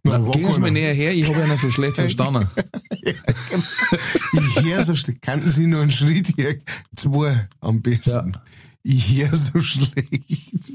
[0.02, 2.48] na, war Gehen Sie mal näher her, ich habe ja nicht so schlecht verstanden.
[4.32, 5.22] Ich höre so schlecht.
[5.22, 6.60] Kannten Sie nur einen Schritt hier?
[6.96, 8.32] Zwei am besten.
[8.82, 10.72] Ich höre so schlecht.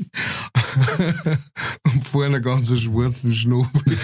[1.84, 3.98] Und vorne einen ganzen schwarzen Schnobel.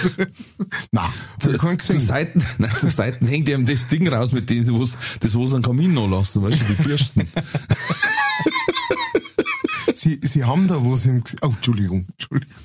[0.92, 1.10] Nein,
[1.40, 2.00] keinen Zur gesehen.
[2.00, 5.56] Seiten, nein, zur Seiten hängt ihm das Ding raus, mit dem, wo's, das, wo sie
[5.56, 7.28] einen Kamin noch lassen, weißt du, die Bürsten.
[9.94, 11.42] Sie, Sie haben da was im Gesicht.
[11.42, 12.56] Oh, Entschuldigung, Entschuldigung.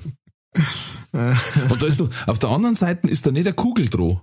[1.12, 4.20] Und da ist doch, auf der anderen Seite ist da nicht eine Kugel dran.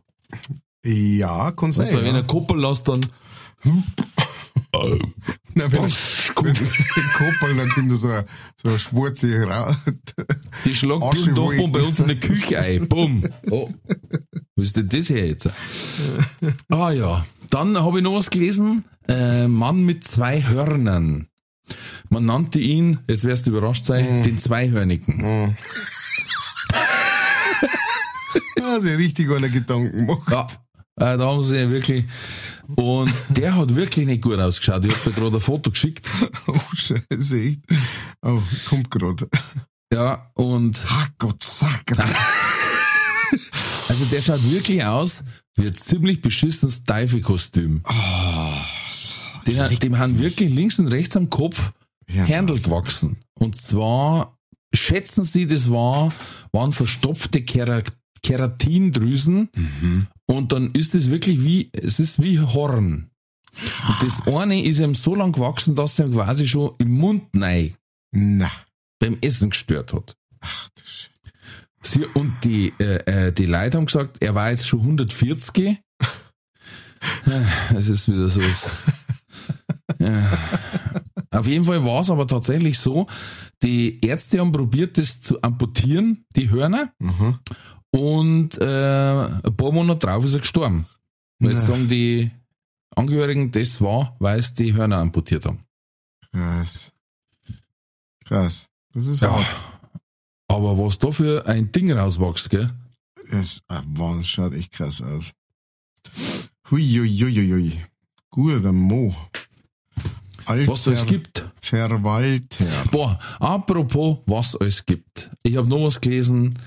[0.83, 1.87] Ja, kann sein.
[1.91, 2.21] Du, wenn ja.
[2.21, 3.05] er Koppel lässt, dann,
[3.63, 3.73] Na,
[5.71, 5.85] wenn, wenn,
[6.35, 8.25] wenn Koppel, dann kommt da so eine,
[8.55, 9.75] so eine schwarze Ra
[10.65, 11.03] die schlagt
[11.35, 12.87] doch bei uns in der Küche ein.
[12.87, 13.23] Bumm.
[13.49, 13.69] Oh.
[14.55, 15.49] Wo ist denn das her jetzt?
[16.69, 17.25] Ah ja.
[17.49, 18.85] Dann habe ich noch was gelesen.
[19.07, 21.27] Äh, Mann mit zwei Hörnern.
[22.09, 25.55] Man nannte ihn, jetzt wirst du überrascht sein, den Zweihörnigen.
[28.59, 30.29] Ja, sich richtig einer Gedanken gemacht.
[30.31, 30.47] Ja.
[31.13, 32.05] Äh, da haben sie wirklich.
[32.75, 34.83] Und der hat wirklich nicht gut ausgeschaut.
[34.85, 36.05] Ich habe dir gerade ein Foto geschickt.
[36.47, 37.59] Oh, scheiße, echt.
[38.21, 39.27] Oh, kommt gerade.
[39.93, 42.03] Ja, und Ah, Gott, sacra.
[43.89, 45.23] also der schaut wirklich aus
[45.57, 47.83] wie ein ziemlich beschissenes Teufelkostüm.
[49.45, 51.71] dem, hat- dem haben wirklich links und rechts am Kopf
[52.09, 53.17] Ja, Händel gewachsen.
[53.33, 54.37] Und zwar
[54.73, 56.13] schätzen sie, das war,
[56.51, 57.81] waren verstopfte Kera
[58.21, 59.49] Keratindrüsen.
[60.25, 63.09] Und dann ist es wirklich wie, es ist wie Horn.
[63.87, 67.73] Und das eine ist ihm so lang gewachsen, dass er quasi schon im Mund rein
[68.11, 68.51] Na.
[68.99, 70.15] beim Essen gestört hat.
[70.41, 71.09] Ach, du Scheiße.
[71.83, 75.79] Sie, und die, äh, äh, die Leute haben gesagt, er war jetzt schon 140.
[77.75, 78.41] Es ist wieder so.
[79.99, 80.29] Ja.
[81.31, 83.07] Auf jeden Fall war es aber tatsächlich so,
[83.63, 86.91] die Ärzte haben probiert, das zu amputieren, die Hörner.
[86.99, 87.39] Mhm.
[87.91, 90.85] Und äh, ein paar Monate drauf ist er gestorben.
[91.41, 92.31] Und jetzt sagen die
[92.95, 95.63] Angehörigen, das war, weil sie die Hörner amputiert haben.
[96.31, 96.91] Krass.
[98.25, 98.69] Krass.
[98.93, 99.31] Das ist Ja.
[99.31, 99.63] hart.
[100.49, 102.73] Aber was da für ein Ding rauswächst, gell?
[103.29, 105.33] Es ah, wow, das schaut echt krass aus.
[106.71, 107.83] Hui, hui, hui, hui, hui.
[108.29, 109.13] Guter Mo.
[110.45, 111.45] Alter Was es gibt.
[111.61, 112.65] Verwalter.
[112.91, 115.29] Boah, apropos, was es gibt.
[115.43, 116.57] Ich habe noch was gelesen.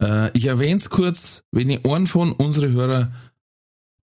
[0.00, 3.12] Äh, ich erwähne es kurz, wenn ich einen von unseren Hörer,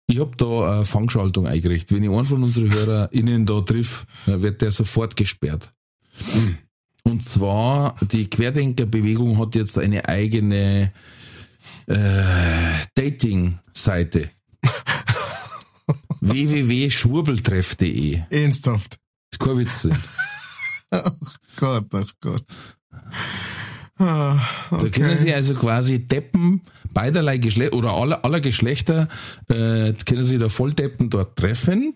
[0.08, 4.62] ich habe da eine Fangschaltung eingerichtet, wenn ich einen von unseren HörerInnen da triff, wird
[4.62, 5.74] der sofort gesperrt.
[7.04, 10.93] Und zwar, die Querdenkerbewegung hat jetzt eine eigene
[11.88, 12.24] äh,
[12.95, 14.30] Dating-Seite.
[16.22, 18.22] www.schwurbeltreff.de.
[18.30, 19.00] Ernsthaft.
[19.32, 19.82] Ist kein Witz.
[19.84, 19.98] sind.
[21.58, 22.45] Gott, ach Gott.
[24.00, 24.38] Ah,
[24.70, 26.62] Da können Sie also quasi Deppen
[26.93, 29.08] beiderlei Geschlechter oder aller, aller Geschlechter
[29.50, 31.93] äh, können Sie da Volldeppen dort treffen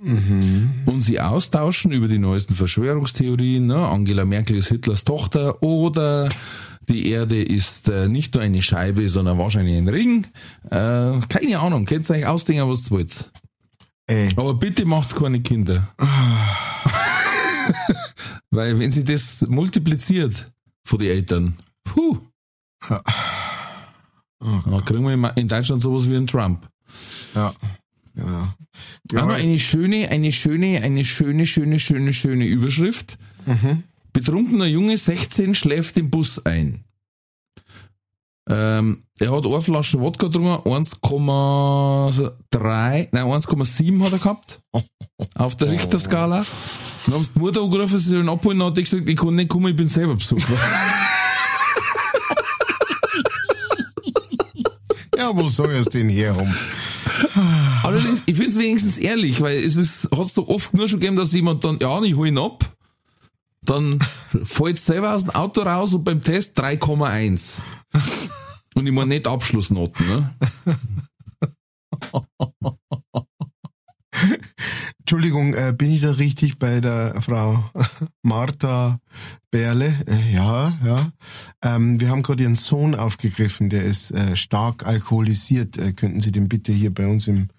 [0.85, 3.67] und sie austauschen über die neuesten Verschwörungstheorien.
[3.67, 3.75] Ne?
[3.77, 6.29] Angela Merkel ist Hitlers Tochter oder
[6.89, 10.25] die Erde ist äh, nicht nur eine Scheibe, sondern wahrscheinlich ein Ring.
[10.69, 13.31] Äh, keine Ahnung, könnt ihr euch ausdenken, was ihr wollt.
[14.07, 15.87] Ey, Aber bitte macht's keine Kinder.
[18.49, 20.51] Weil wenn sie das multipliziert
[20.83, 21.55] von den Eltern,
[21.93, 22.17] puh,
[24.39, 26.67] dann kriegen wir in- Deutschland sowas wie einen Trump.
[27.35, 27.53] ja,
[28.15, 28.47] genau.
[29.11, 33.17] Ja, noch eine schöne, eine schöne, eine schöne, schöne, schöne, schöne Überschrift.
[34.13, 36.83] Betrunkener Junge 16 schläft im Bus ein.
[38.49, 44.59] Ähm, er hat eine Flasche Wodka getrunken, 1,3, nein, 1,7 hat er gehabt.
[45.35, 46.43] Auf der Richterskala.
[47.05, 49.35] Dann haben sie die Mutter angerufen, sie sollen abholen, dann hat er gesagt, ich kann
[49.35, 50.47] nicht kommen, ich bin selber besucht.
[55.21, 56.57] Ja, wo soll es denn herhaben?
[57.83, 61.15] Allerdings, ich finde es wenigstens ehrlich, weil es ist, hat's doch oft nur schon gegeben,
[61.15, 62.65] dass jemand dann, ja, ich hol ihn ab,
[63.61, 63.99] dann
[64.43, 67.61] fällt selber aus dem Auto raus und beim Test 3,1.
[68.73, 70.35] Und ich meine nicht Abschlussnoten, ne?
[75.11, 77.69] Entschuldigung, äh, bin ich da richtig bei der Frau
[78.21, 78.97] Martha
[79.51, 79.93] Berle?
[80.07, 81.11] Äh, ja, ja.
[81.61, 85.77] Ähm, wir haben gerade Ihren Sohn aufgegriffen, der ist äh, stark alkoholisiert.
[85.77, 87.49] Äh, könnten Sie den bitte hier bei uns im...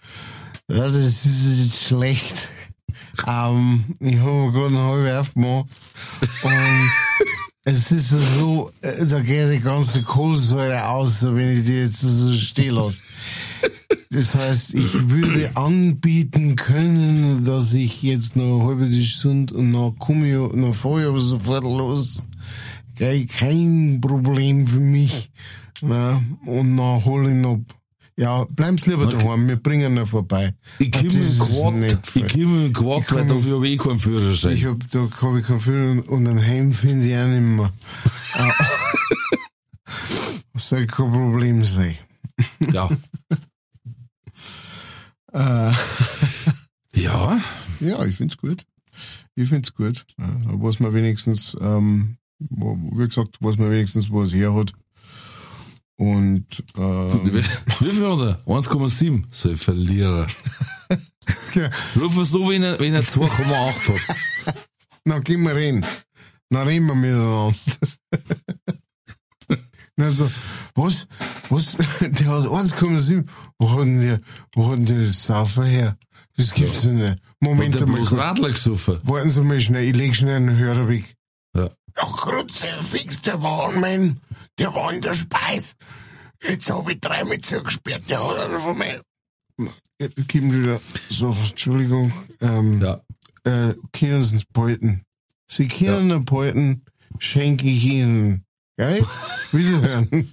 [0.67, 2.49] Ja, das ist jetzt schlecht.
[3.27, 5.67] Ähm, ich habe gerade eine halbe aufgemacht
[6.45, 6.91] und
[7.65, 12.33] es ist so, äh, da geht die ganze Kohlensäure aus, wenn ich die jetzt so
[12.33, 12.99] stehen lasse.
[14.11, 19.99] Das heißt, ich würde anbieten können, dass ich jetzt noch eine halbe Stunde und dann
[19.99, 22.23] komme ich, dann fahre ich sofort los.
[22.99, 25.31] Kein Problem für mich.
[25.81, 27.82] Na, und dann hole ich ab.
[28.17, 30.55] Ja, bleiben Sie lieber daheim, wir bringen ihn vorbei.
[30.79, 34.53] Ich komme dem Quad, ich komme dem Quad, Ich weil dafür habe ich keinen Führerschein.
[34.53, 37.73] Ich hab, da hab ich keinen Führer und, ein Heim finde ich auch nicht mehr.
[38.35, 38.53] Ah.
[40.53, 41.97] Das soll kein Problem sein.
[42.73, 42.89] ja.
[45.35, 45.73] Äh,
[46.95, 47.41] Ja,
[47.81, 48.67] ja, ich find's gut.
[49.35, 50.05] Ich find's gut.
[50.19, 54.73] Ja, weiß man wenigstens, ähm, wo, wie gesagt, weiß man wenigstens, wo es her hat.
[56.03, 58.45] Und ähm, wie viel hat er?
[58.45, 59.23] 1,7.
[59.31, 60.27] So ein Verlierer.
[61.55, 64.67] ja, Ruf so, wenn er, wenn er 2,8 hat.
[65.05, 65.87] dann gehen wir rein.
[66.51, 67.55] Dann reden wir miteinander.
[69.97, 70.29] Na so,
[70.75, 71.07] was?
[71.51, 71.77] Was?
[72.01, 73.25] Der hat 1,7.
[73.61, 74.21] Wo hat denn der,
[74.57, 75.97] wo hat denn der das Saufer her?
[76.37, 76.91] Das gibt's ja.
[76.91, 77.19] nicht.
[77.39, 77.99] Moment der einmal.
[77.99, 78.21] bloß kurz.
[78.21, 78.99] Radler gesoffen.
[79.05, 81.15] Warten Sie mal schnell, ich leg schnell einen Hörer weg.
[81.57, 81.71] Ja.
[81.97, 84.21] Ja, Grütze, fix, der war an mein,
[84.59, 85.77] der war in der Speis.
[86.43, 89.03] Jetzt hab ich dreimal zugesperrt, der hat einen von mir.
[90.01, 93.01] Jetzt geben wieder, so, Entschuldigung, ähm, Ja.
[93.45, 95.03] äh, können Sie uns behalten.
[95.47, 96.19] Sie können ja.
[97.19, 98.45] schenke ich Ihnen.
[98.77, 99.07] Geil?
[99.53, 100.31] Wiederhören.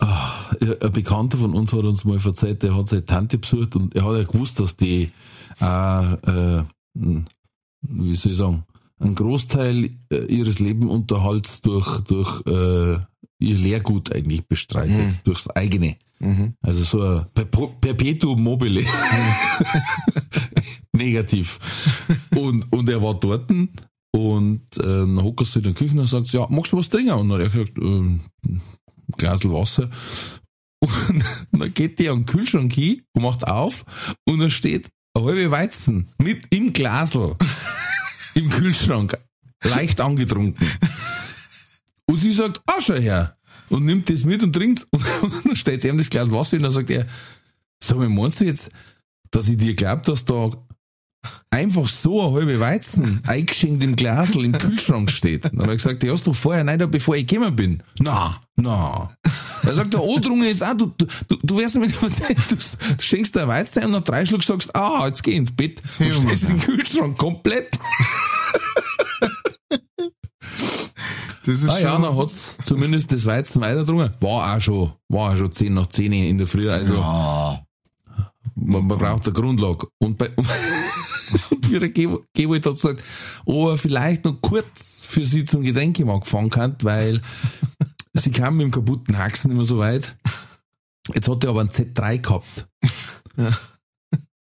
[0.00, 3.94] Ah, ein Bekannter von uns hat uns mal erzählt, der hat seine Tante besucht und
[3.96, 5.10] er hat ja gewusst, dass die,
[5.60, 8.64] äh, äh, wie soll ich sagen,
[8.98, 12.98] einen Großteil äh, ihres Lebenunterhalts durch, durch äh,
[13.40, 15.96] ihr Lehrgut eigentlich bestreitet, durchs eigene.
[16.62, 17.26] Also so ein
[17.80, 18.82] Perpetuum mobile.
[20.92, 21.58] Negativ.
[22.36, 26.32] Und, und er war dort und äh, dann hockt er in der Küche und sagt,
[26.32, 27.12] ja, magst du was trinken?
[27.12, 28.60] Und dann hat er gesagt, ähm, ein
[29.16, 29.90] Glas Wasser.
[30.80, 33.84] Und dann geht der an den Kühlschrank hin und macht auf
[34.26, 37.36] und da steht eine halbe Weizen mit im Glasl
[38.38, 39.18] im Kühlschrank,
[39.62, 40.66] leicht angetrunken.
[42.06, 43.36] Und sie sagt, ah, schau her.
[43.68, 45.04] Und nimmt das mit und trinkt und,
[45.44, 47.06] dann stellt sie ihm das Glas Wasser hin und dann sagt er,
[47.82, 48.70] sag mal, meinst du jetzt,
[49.30, 50.50] dass ich dir glaub, dass da
[51.50, 55.44] einfach so eine halbe Weizen eingeschenkt im Glasl im Kühlschrank steht.
[55.44, 57.82] Dann hat er gesagt, die hast du vorher nicht, bevor ich gekommen bin.
[57.98, 59.10] Na, na.
[59.64, 63.02] Er sagt, der Andrungen ist auch, du, du, du, du wirst mir nicht erzählen, du,
[63.02, 66.48] schenkst dir Weizen und nach drei Schluck sagst, ah, jetzt geh ins Bett und stellst
[66.48, 67.78] den Kühlschrank komplett.
[71.44, 74.10] Das ist Ah ja, schon, dann hat's zumindest das Weizen weiter drungen.
[74.20, 77.62] War auch schon, war auch schon 10 nach 10 in der Früh, also ja.
[78.54, 79.86] man, man braucht eine Grundlage.
[79.98, 80.30] Und bei,
[81.50, 83.02] Und wie der Ge- Gewold hat gesagt,
[83.44, 87.20] ob er vielleicht noch kurz für sie zum Getränkemarkt fahren kann, weil
[88.22, 90.16] sie kam mit dem kaputten Haxen immer so weit.
[91.14, 92.66] Jetzt hat er aber einen Z3 gehabt.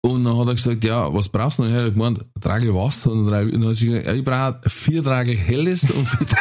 [0.03, 1.71] Und dann hat er gesagt, ja, was brauchst du noch?
[1.71, 4.61] Ja, er hat gemeint, ein Tragel Wasser und, dann hat sie gesagt, ja, ich brauche
[4.69, 6.27] vier Tragel Helles und vier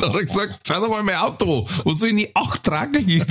[0.10, 3.24] hat er gesagt, schau doch mal mein Auto, wo soll ich die acht Tragel hin?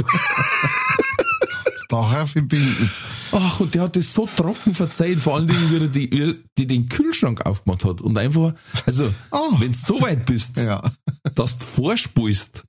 [1.66, 2.89] Das Dach aufbinden.
[3.32, 6.43] Ach, und der hat das so trocken verzeiht, vor allen Dingen, wie er die, wie
[6.58, 8.01] die den Kühlschrank aufgemacht hat.
[8.01, 8.53] Und einfach,
[8.86, 9.51] also, Oh.
[9.60, 10.82] wenn du so weit bist, Ja.
[11.36, 12.64] dass du vorspulst,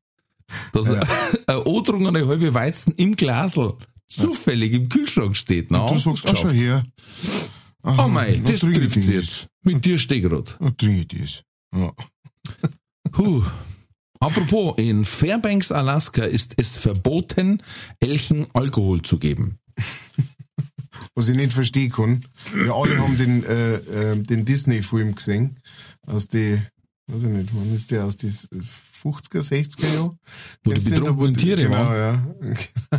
[0.72, 1.01] dass Ja.
[1.47, 3.74] ein O-trungene halbe Weizen im Glasl
[4.09, 5.70] zufällig im Kühlschrank steht.
[5.70, 6.82] Na, Du sagst auch schon hier.
[7.82, 9.14] Oh mei, na, das trinke ich trifft das.
[9.14, 9.47] jetzt.
[9.62, 10.57] Mit dir stehe ich grad.
[10.61, 11.42] Na, trinke ich das.
[11.80, 11.92] Ja.
[13.12, 13.44] Puh.
[14.18, 17.62] Apropos, in Fairbanks, Alaska ist es verboten,
[18.01, 19.59] Elchen Alkohol zu geben.
[21.14, 22.24] Was ich nicht verstehen kann.
[22.55, 25.59] Wir alle haben den, äh, äh, den Disney-Film gesehen.
[26.07, 26.61] Aus die,
[27.09, 28.05] weiß ich nicht, wann ist der?
[28.05, 28.32] Aus die
[29.03, 30.18] 50er, 60er Jahren?
[30.64, 31.97] Wo die wo- Tiere Genau, waren.
[32.42, 32.99] ja.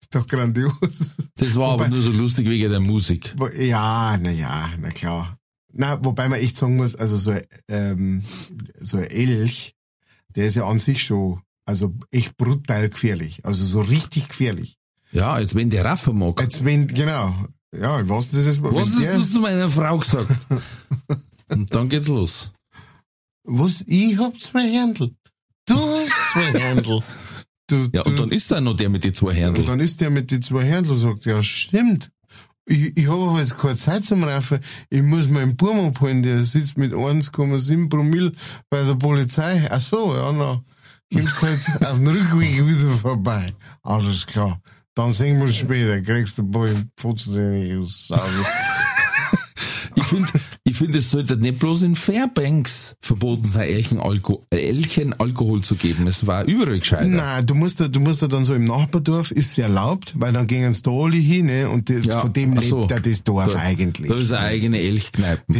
[0.00, 1.16] ist doch grandios.
[1.36, 3.34] Das war aber Wobei- nur so lustig wegen der Musik.
[3.36, 5.36] Wo- Ja, na ja, na klar.
[5.72, 8.22] Na, wobei man echt sagen muss, also so, ein, ähm,
[8.80, 9.74] so ein Elch,
[10.34, 13.44] der ist ja an sich schon, also echt brutal gefährlich.
[13.44, 14.74] Also so richtig gefährlich.
[15.12, 16.40] Ja, als wenn der Raffer mag.
[16.40, 18.62] Jetzt wenn, genau, ja, was ist das?
[18.62, 20.28] Was hast du zu meiner Frau gesagt?
[21.48, 22.50] Und dann geht's los.
[23.44, 23.82] Was?
[23.86, 25.14] Ich hab zwei Händel.
[25.66, 27.02] Du hast zwei Händel.
[27.68, 29.64] Du, Ja, du, und dann ist da noch der mit den zwei und Händel.
[29.64, 32.10] dann ist der mit den zwei Händel sagt, ja, stimmt.
[32.66, 34.60] Ich, ich habe jetzt keine Zeit zum Raufen.
[34.90, 38.32] Ich muss meinen Burm abholen, der sitzt mit 1,7 Promille
[38.68, 39.66] bei der Polizei.
[39.70, 40.60] Ach so, ja, na,
[41.12, 43.52] kommst halt auf dem Rückweg wieder vorbei.
[43.82, 44.60] Alles klar.
[44.94, 46.00] Dann sehen wir später.
[46.02, 47.82] Kriegst du ein paar Pfotzen.
[49.94, 50.28] Ich finde,
[50.80, 55.74] finde, es sollte nicht bloß in Fairbanks verboten sein, Elchen, Alko äh, Elchen Alkohol zu
[55.76, 56.06] geben.
[56.06, 57.06] Es war überall gescheiter.
[57.06, 60.46] Nein, du musst, du musst da dann so im Nachbardorf, ist es erlaubt, weil dann
[60.46, 62.86] gehen sie da alle hin, ne, und die, Ja, von dem lebt so.
[62.88, 64.08] ja das Dorf Da- eigentlich.
[64.10, 65.42] Da ist eine eigene Elchkneipe.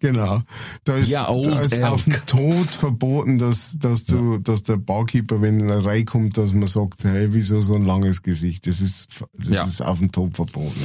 [0.00, 0.42] Genau.
[0.84, 5.40] Da ist, Ja, da ist auf den Tod verboten, dass, dass du, dass der Barkeeper,
[5.42, 8.66] wenn er reinkommt, dass man sagt, hey, wieso so ein langes Gesicht?
[8.66, 9.64] Das ist, das Ja.
[9.64, 10.80] ist auf den Tod verboten.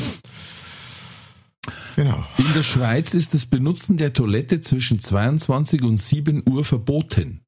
[1.96, 2.26] Genau.
[2.38, 7.46] In der Schweiz ist das Benutzen der Toilette zwischen 22 und 7 Uhr verboten.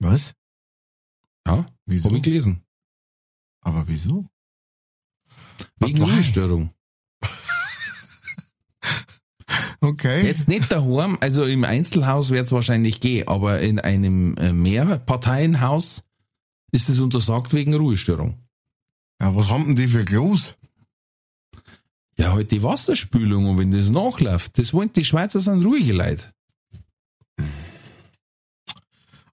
[0.00, 0.34] Was?
[1.46, 2.06] Ja, Wieso?
[2.06, 2.64] habe ich gelesen.
[3.60, 4.26] Aber wieso?
[5.78, 6.02] Wegen?
[6.02, 6.72] Ruhestörung.
[9.84, 10.24] Okay.
[10.24, 16.04] Jetzt nicht daheim, also im Einzelhaus wird es wahrscheinlich gehen, aber in einem äh, Mehrparteienhaus
[16.70, 18.46] ist es untersagt wegen Ruhestörung.
[19.20, 20.56] Ja, was haben denn die für Klos?
[22.18, 26.24] Ja, halt die Wasserspülung und wenn das nachläuft, das wollen die Schweizer sind ruhige Leute.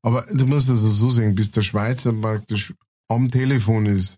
[0.01, 2.73] Aber du musst also so sehen, bis der Schweizer praktisch
[3.09, 4.17] am Telefon ist,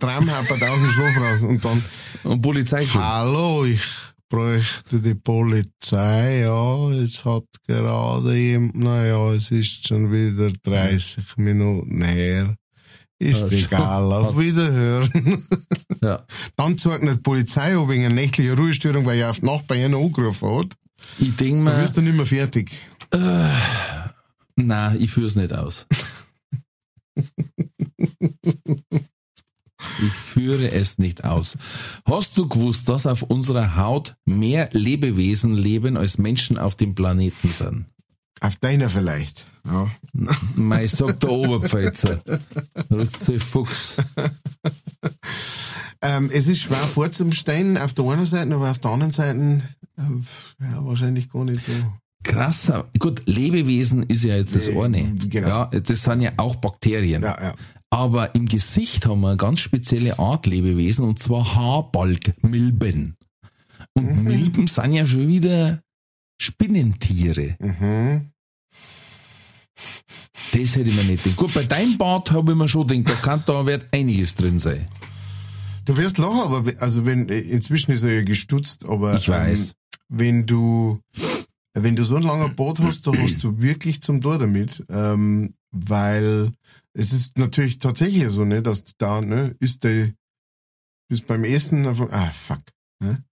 [0.00, 1.84] Traumhappert aus dem Schlaf raus und dann,
[2.24, 3.04] Und Polizei kommt.
[3.04, 3.80] hallo, ich
[4.28, 12.02] bräuchte die Polizei, ja, jetzt hat gerade jemand, naja, es ist schon wieder 30 Minuten
[12.02, 12.56] her.
[13.18, 15.44] Ist Ja, egal, auf Wiederhören.
[16.00, 16.24] Ja.
[16.54, 19.96] Dann zeigt nicht die Polizei an wegen einer nächtlichen Ruhestörung, weil ja auf die ihnen
[19.96, 20.76] angerufen hat.
[21.18, 22.70] Ich denke Dann mir, wirst du nicht mehr fertig.
[24.54, 25.86] na, ich führe es nicht aus.
[30.00, 31.56] Ich führe es nicht aus.
[32.04, 37.48] Hast du gewusst, dass auf unserer Haut mehr Lebewesen leben, als Menschen auf dem Planeten
[37.48, 37.86] sind?
[38.40, 39.46] Auf deiner vielleicht.
[39.66, 39.90] Ja.
[40.54, 42.20] Mei, sagt der Oberpfälzer.
[42.90, 43.96] Rutze Fuchs.
[46.00, 49.62] Ähm, es ist schwer vorzustellen auf der einen Seite, aber auf der anderen Seite
[49.96, 50.02] äh,
[50.64, 51.72] ja, wahrscheinlich gar nicht so.
[52.22, 52.86] Krasser.
[52.98, 55.14] Gut, Lebewesen ist ja jetzt das Äh, eine.
[55.28, 55.48] genau.
[55.48, 57.22] Ja, das sind ja auch Bakterien.
[57.22, 57.54] Ja, ja.
[57.90, 63.16] Aber im Gesicht haben wir eine ganz spezielle Art Lebewesen und zwar Haarbalgmilben.
[63.94, 64.24] Und Mhm.
[64.24, 65.80] Milben sind ja schon wieder
[66.40, 67.56] Spinnentiere.
[67.60, 68.30] Mhm.
[70.52, 71.38] Das hätte ich mir nicht gedacht.
[71.38, 74.58] Gut, bei deinem Bart habe ich mir schon gedacht, da kann da wird einiges drin
[74.58, 74.88] sein.
[75.84, 79.60] Du wirst lachen, aber also wenn inzwischen ist er ja gestutzt, aber Ich weiß.
[79.60, 79.72] Ähm,
[80.10, 81.00] wenn du
[81.74, 85.54] wenn du so einen langen Bart hast, da hast du wirklich zum Tor damit, ähm,
[85.70, 86.52] weil
[86.94, 90.10] es ist natürlich tatsächlich so, ne, dass du da ne ist der
[91.10, 92.60] ist beim Essen einfach, ah fuck,
[93.02, 93.22] ne?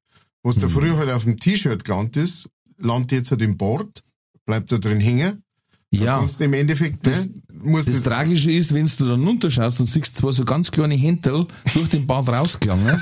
[0.43, 0.71] Was da Mhm.
[0.71, 2.49] früher halt auf dem T-Shirt gelandet ist,
[2.79, 4.03] landet jetzt halt im Bord,
[4.45, 5.43] bleibt da drin hängen.
[5.91, 10.33] Ja, im Endeffekt, Das- ne, das Tragische ist, wenn du dann runterschaust und siehst zwar
[10.33, 13.01] so ganz kleine Händel durch den Bart rausgelangen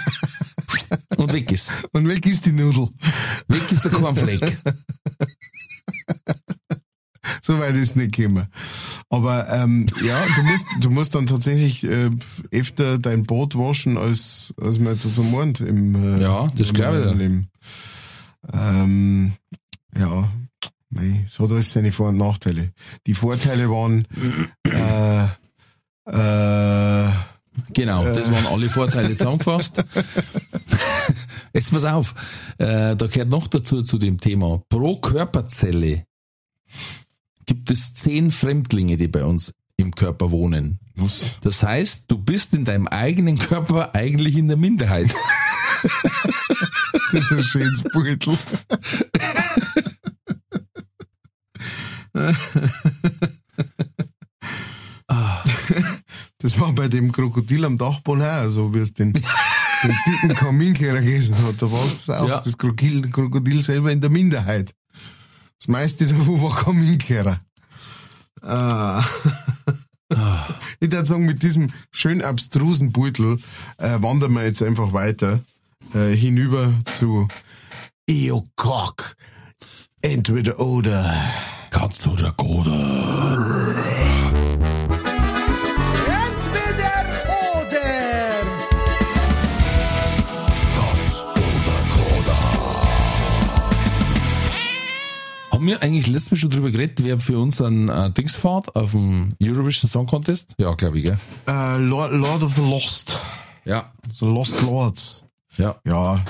[1.16, 1.72] und weg ist.
[1.92, 2.88] Und weg ist die Nudel.
[3.48, 4.56] Weg ist der Cornflake.
[7.40, 8.46] So weit ist nicht gekommen.
[9.10, 12.10] Aber ähm, ja, du musst, du musst dann tatsächlich äh,
[12.50, 16.74] öfter dein Boot waschen, als, als man jetzt so meint im äh, Ja, das im
[16.74, 17.14] glaub ich.
[17.18, 17.48] Leben.
[18.52, 19.32] Ähm,
[19.98, 20.32] ja,
[20.90, 22.72] mei, so das seine Vor- und Nachteile.
[23.06, 24.06] Die Vorteile waren
[24.66, 25.24] äh,
[26.10, 27.10] äh,
[27.72, 29.84] Genau, das waren alle Vorteile zusammengefasst.
[31.52, 32.14] Jetzt pass auf,
[32.58, 34.60] äh, da gehört noch dazu zu dem Thema.
[34.68, 36.04] Pro Körperzelle
[37.46, 40.80] gibt es zehn Fremdlinge, die bei uns im Körper wohnen.
[40.96, 41.38] was?
[41.42, 45.14] Das heißt, du bist in deinem eigenen Körper eigentlich in der Minderheit.
[47.12, 48.36] Das ist ein schönes Beutel.
[56.38, 59.24] Das war bei dem Krokodil am Dachboden auch so, wie es den, den
[60.06, 61.62] dicken Kaminkehrer gegessen hat.
[61.62, 62.40] Da war es auch Ja.
[62.40, 64.74] das Krokodil, Krokodil selber in der Minderheit.
[65.58, 67.40] Das meiste davon war Kaminkehrer.
[68.42, 69.02] Ah.
[70.80, 73.38] Ich würde sagen, mit diesem schön abstrusen Beutel
[73.78, 75.40] äh, wandern wir jetzt einfach weiter
[75.94, 77.26] äh, hinüber zu
[78.06, 79.16] Eocock.
[80.02, 81.10] Entweder oder.
[81.74, 82.70] Katz oder Goder.
[86.06, 86.94] Entweder
[87.58, 87.90] oder.
[90.72, 92.42] Katz oder Goder.
[95.50, 98.76] Haben wir eigentlich letztes Mal schon drüber geredet, wer für uns ein äh, Dings fährt
[98.76, 100.54] auf dem Eurovision Song Contest?
[100.58, 101.18] Ja, glaube ich, gell?
[101.48, 103.18] Äh, Lord, Lord of the Lost.
[103.64, 103.92] Ja.
[104.08, 105.24] The Lost Lords.
[105.56, 105.74] Ja.
[105.84, 106.24] Ja.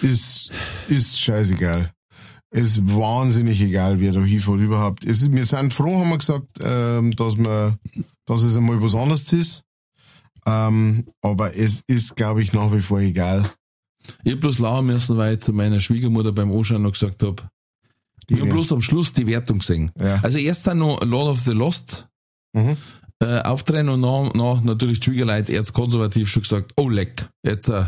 [0.00, 0.52] Ist,
[0.88, 1.92] ist scheißegal.
[2.54, 5.04] Ist wahnsinnig egal, wer da hinfährt überhaupt.
[5.06, 7.78] Es ist, wir sind froh, haben wir gesagt, ähm, dass wir,
[8.26, 9.62] dass es einmal was anderes ist.
[10.46, 13.48] Ähm, aber es ist, glaube ich, nach wie vor egal.
[14.24, 17.48] Ich hab bloß lachen müssen, weil ich zu meiner Schwiegermutter beim Anschauen noch gesagt hab.
[18.28, 19.90] Die Ich hab Wert- bloß am Schluss die Wertung gesehen.
[19.98, 20.16] Ja.
[20.22, 22.06] Also erst dann noch Lord of the Lost
[22.54, 22.76] Mhm.
[23.20, 27.84] äh, auftreten und nach, nach natürlich die Schwiegerleute erzkonservativ schon gesagt, oh leck, jetzt, äh,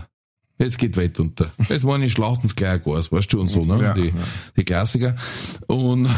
[0.58, 1.50] jetzt geht Welt unter.
[1.68, 3.80] Jetzt waren die Schlachtens gleich Gas, weißt du, und so, ne?
[3.80, 4.12] Ja, die, ja.
[4.56, 5.14] die Klassiker.
[5.66, 6.08] Und,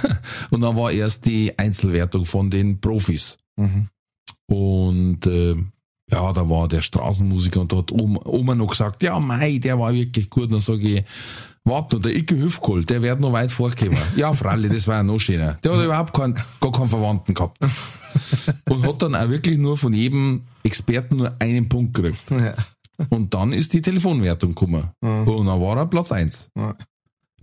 [0.50, 3.38] und dann war erst die Einzelwertung von den Profis.
[3.56, 3.88] Mhm.
[4.46, 5.54] Und äh,
[6.10, 9.78] ja, da war der Straßenmusiker und da hat Oma, Oma noch gesagt, ja mei, der
[9.78, 10.44] war wirklich gut.
[10.44, 11.04] Und dann sage ich,
[11.64, 13.96] warte, und der Icke Hüfkohl, der wird noch weit vorkommen.
[14.16, 15.54] ja, Fralli, das war ja noch schöner.
[15.64, 17.58] Der hat überhaupt keinen, gar keinen Verwandten gehabt.
[18.68, 22.30] Und hat dann auch wirklich nur von jedem Experten nur einen Punkt gekriegt.
[22.30, 22.54] Ja.
[23.10, 24.90] Und dann ist die Telefonwertung gekommen.
[25.00, 26.48] Und dann war er Platz eins.
[26.56, 26.76] Ja.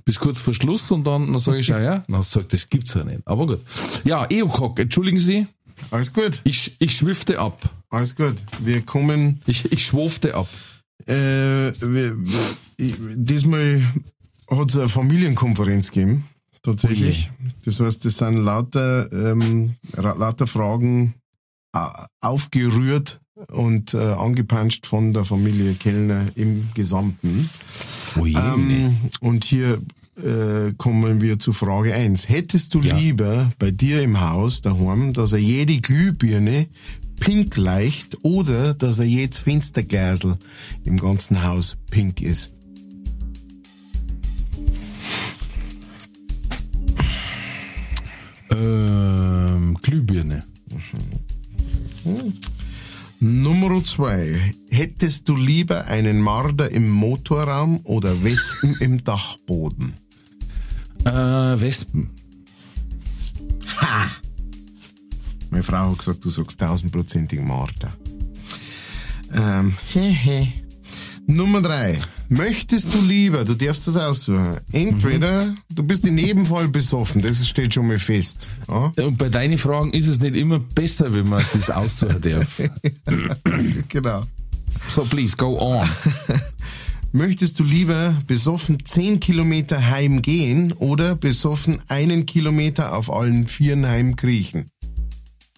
[0.05, 2.93] Bis kurz vor Schluss und dann, dann sage ich, ja, ja, dann sagt, das gibt's
[2.95, 3.21] ja nicht.
[3.25, 3.61] Aber gut.
[4.03, 5.45] Ja, Eocock, entschuldigen Sie,
[5.91, 7.61] Alles gut, ich, ich schwifte ab.
[7.89, 8.35] alles gut.
[8.59, 10.47] Wir kommen Ich, ich schwofte ab.
[11.07, 11.13] Äh,
[11.81, 12.17] wir,
[12.77, 13.81] ich- diesmal
[14.49, 16.25] hat es eine Familienkonferenz gegeben,
[16.63, 17.31] tatsächlich.
[17.65, 21.13] Das heißt, das sind lauter, ähm, lauter Fragen
[22.21, 27.49] aufgerührt und äh, angepanscht von der Familie Kellner im Gesamten.
[28.19, 29.81] Oh je, Ähm, und hier
[30.17, 32.27] äh, kommen wir zu Frage eins.
[32.29, 32.95] Hättest du Ja.
[32.95, 36.67] lieber bei dir im Haus daheim, dass er jede Glühbirne
[37.19, 40.37] pink leicht oder dass er jedes Fensterglasel
[40.83, 42.51] im ganzen Haus pink ist?
[48.49, 50.43] ähm, Glühbirne.
[53.19, 54.53] Nummer zwei.
[54.69, 59.93] Hättest du lieber einen Marder im Motorraum oder Wespen im Dachboden?
[61.05, 62.09] Äh, Wespen.
[65.51, 67.93] Meine Frau hat gesagt, du sagst tausendprozentig Marder.
[69.33, 70.47] Ähm, hehe.
[71.27, 71.99] Nummer drei.
[72.33, 77.45] Möchtest du lieber, du darfst das aussuchen, entweder du bist in jedem Fall besoffen, das
[77.45, 78.47] steht schon mal fest.
[78.69, 78.93] Ja?
[79.03, 82.61] Und bei deinen Fragen ist es nicht immer besser, wenn man es aussuchen darf.
[83.89, 84.23] Genau.
[84.87, 85.85] So, please, go on.
[87.11, 93.85] Möchtest du lieber besoffen 10 Kilometer heim gehen oder besoffen einen Kilometer auf allen Vieren
[93.85, 94.67] heim kriechen?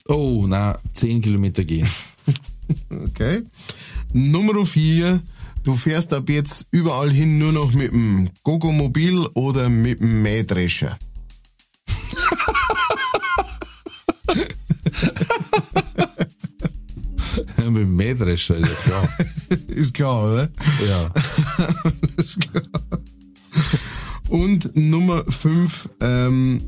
[0.07, 1.87] Oh, na, 10 Kilometer gehen.
[2.89, 3.43] Okay.
[4.13, 5.21] Nummer vier.
[5.63, 10.99] Du fährst ab jetzt überall hin nur noch mit dem Gogomobil oder mit dem Mähdrescher.
[17.57, 19.09] Mit dem Mähdrescher, ist ja klar.
[19.67, 20.49] Ist klar, oder?
[20.87, 21.11] Ja.
[22.17, 22.63] Ist klar.
[24.27, 25.89] Und Nummer fünf.
[26.01, 26.61] Ähm,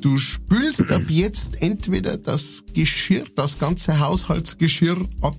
[0.00, 5.36] du spülst ab jetzt entweder das Geschirr, das ganze Haushaltsgeschirr ab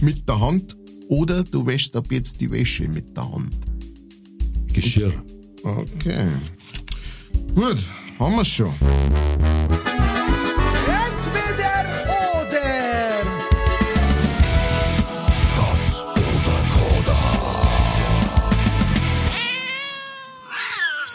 [0.00, 0.76] mit der Hand
[1.08, 3.54] Oder du wäschst ab jetzt die Wäsche mit der Hand.
[4.72, 5.12] Geschirr.
[5.62, 6.28] Okay.
[7.54, 7.78] Gut,
[8.18, 8.72] haben wir's schon.
[10.86, 11.84] Entweder
[12.34, 12.76] oder.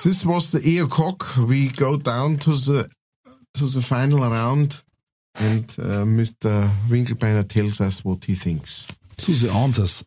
[0.03, 1.25] This was the o'clock.
[1.37, 2.87] We go down to the
[3.53, 4.83] to the final round,
[5.35, 6.71] and uh, Mr.
[6.89, 8.87] Winkelbeiner tells us what he thinks.
[9.21, 10.03] Zu the answers.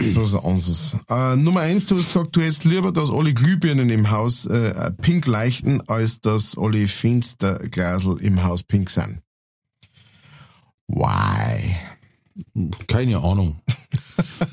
[0.00, 0.96] So the answers.
[1.08, 4.90] Äh, Nummer eins, du hast gesagt, du hättest lieber, dass alle Glühbirnen im Haus äh,
[5.02, 9.20] pink leuchten, als dass alle Fensterglasel im Haus pink sind.
[10.88, 11.76] Why?
[12.86, 13.60] Keine Ahnung.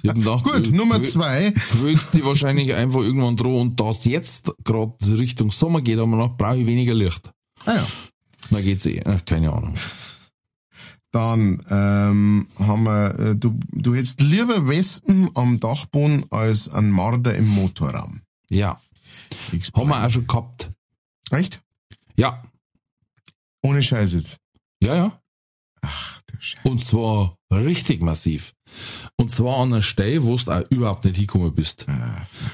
[0.03, 1.53] Gedacht, Gut, Nummer zwei.
[1.81, 6.15] Willst die wahrscheinlich einfach irgendwann drohen und da es jetzt gerade Richtung Sommer geht, aber
[6.15, 7.31] noch brauche ich weniger Licht.
[7.65, 7.87] Ah ja.
[8.49, 9.01] Dann geht's eh.
[9.05, 9.73] Ach, keine Ahnung.
[11.11, 17.33] Dann ähm, haben wir, äh, du, du hättest lieber Wespen am Dachboden als ein Marder
[17.35, 18.21] im Motorraum.
[18.49, 18.79] Ja.
[19.75, 20.71] Haben wir auch schon gehabt.
[21.31, 21.61] Echt?
[22.15, 22.43] Ja.
[23.63, 24.37] Ohne Scheiß jetzt.
[24.81, 25.21] Ja, ja.
[25.81, 26.67] Ach du Scheiße.
[26.69, 28.53] Und zwar richtig massiv.
[29.15, 31.85] Und zwar an einer Stelle, wo du auch überhaupt nicht hingekommen bist.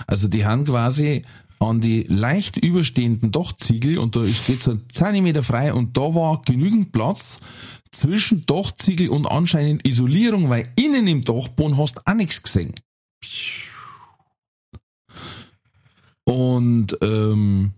[0.07, 1.23] Also die haben quasi
[1.59, 6.01] an die leicht überstehenden Dachziegel und da ist- geht so ein Zentimeter frei und da
[6.13, 7.39] war genügend Platz
[7.93, 12.73] zwischen Dachziegel und anscheinend Isolierung, weil innen im Dachboden hast du auch nichts gesehen.
[16.25, 17.73] Und ähm,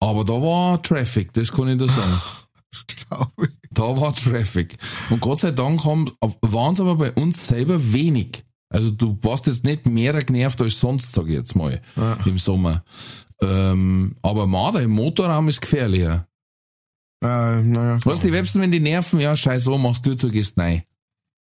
[0.00, 2.20] aber da war Traffic, das kann ich da sagen.
[2.74, 3.50] Das glaube ich.
[3.70, 4.76] Da war Traffic.
[5.08, 6.10] Und Gott sei Dank haben,
[6.40, 8.42] waren es aber bei uns selber wenig.
[8.68, 11.80] Also du warst jetzt nicht mehr genervt als sonst, sag ich jetzt mal,
[12.24, 12.82] im Sommer.
[13.40, 16.26] Ähm, aber Marder im Motorraum ist gefährlicher.
[17.24, 17.98] Äh, naja.
[18.04, 20.82] Was die Websten, wenn die nerven, ja, scheiß so, machst du zu, gehst nein.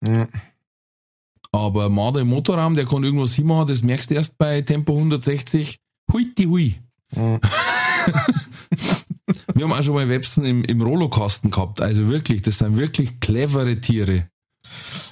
[0.06, 0.28] Ja.
[1.50, 5.78] Aber Marder im Motorraum, der kann irgendwas hinmachen, das merkst du erst bei Tempo 160.
[6.12, 6.74] Hui, die hui.
[7.14, 7.40] Ja.
[9.54, 11.80] Wir haben auch schon mal Websen im, im Rollokasten gehabt.
[11.80, 14.28] Also wirklich, das sind wirklich clevere Tiere.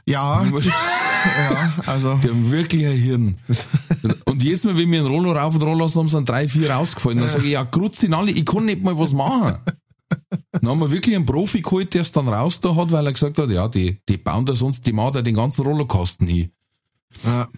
[0.06, 2.16] Ja, das, ja, also.
[2.22, 3.38] Die haben wirklich ein Hirn.
[4.26, 6.70] Und jedes Mal, wenn wir einen Rollo rauf und rollo lassen, haben sind drei, vier
[6.70, 7.18] rausgefallen.
[7.18, 7.68] Dann sage ich, ja,
[8.02, 9.58] ihn alle, ich kann nicht mal was machen.
[10.52, 13.12] Dann haben wir wirklich einen Profi geholt, der es dann raus da hat, weil er
[13.12, 16.50] gesagt hat, ja, die, die bauen da sonst, die machen da den ganzen Rollerkasten hin.
[17.24, 17.48] Ja,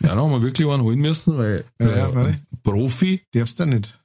[0.00, 2.38] Ja, dann haben wir wirklich einen holen müssen, weil Ja, ja, warte.
[2.62, 3.98] Profi, darfst du nicht.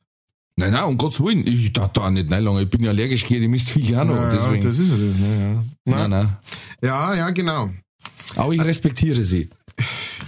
[0.56, 2.90] nein, nein, um Gottes Willen, ich darf da auch nicht nein lange, ich bin ja
[2.90, 4.62] allergisch gegen die Mistviecher auch noch, Ja, deswegen.
[4.64, 5.96] das ist ja das, ne, ja.
[5.96, 6.38] nein, nein.
[6.82, 7.70] Ja, ja, genau.
[8.36, 9.50] Aber ich respektiere sie.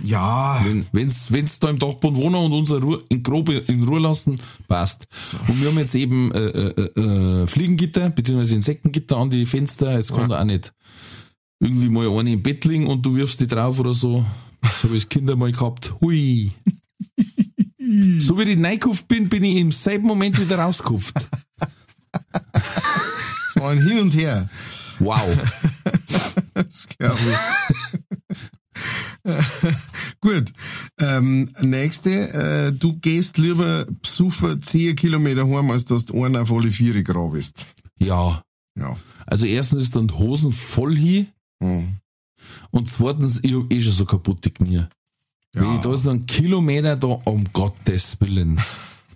[0.04, 4.00] Ja, Wenn, wenn's, wenn's da im Dachboden wohnen und unser Ruhe, in grob in Ruhe
[4.00, 5.08] lassen, passt.
[5.48, 10.14] Und wir haben jetzt eben äh, äh, äh, Fliegengitter, beziehungsweise Insektengitter an die Fenster, jetzt
[10.14, 10.74] kann da auch nicht
[11.60, 14.26] irgendwie mal eine im Bett liegen und du wirfst die drauf oder so.
[14.62, 15.93] Das habe ich Kinder mal gehabt.
[16.02, 16.52] Hui.
[18.20, 21.16] so wie ich reingekauft bin, bin ich im selben Moment wieder rausgekauft.
[23.48, 24.50] es war ein Hin und Her.
[25.00, 25.22] Wow.
[26.54, 27.64] Das glaube ich.
[30.22, 30.54] Gut.
[31.00, 36.52] Ähm, nächste, äh, du gehst lieber besuffen 10 Kilometer heim, als dass du einen auf
[36.52, 37.66] alle Viere grau bist.
[38.00, 38.42] Ja.
[38.78, 38.98] Ja.
[39.26, 41.28] Also erstens ist dann die Hosen voll hin
[41.64, 42.00] Hm.
[42.72, 44.84] und zweitens, ich hab eh schon so kaputte Knie.
[45.54, 48.60] Wenn ich da so einen Kilometer da, um Gottes Willen.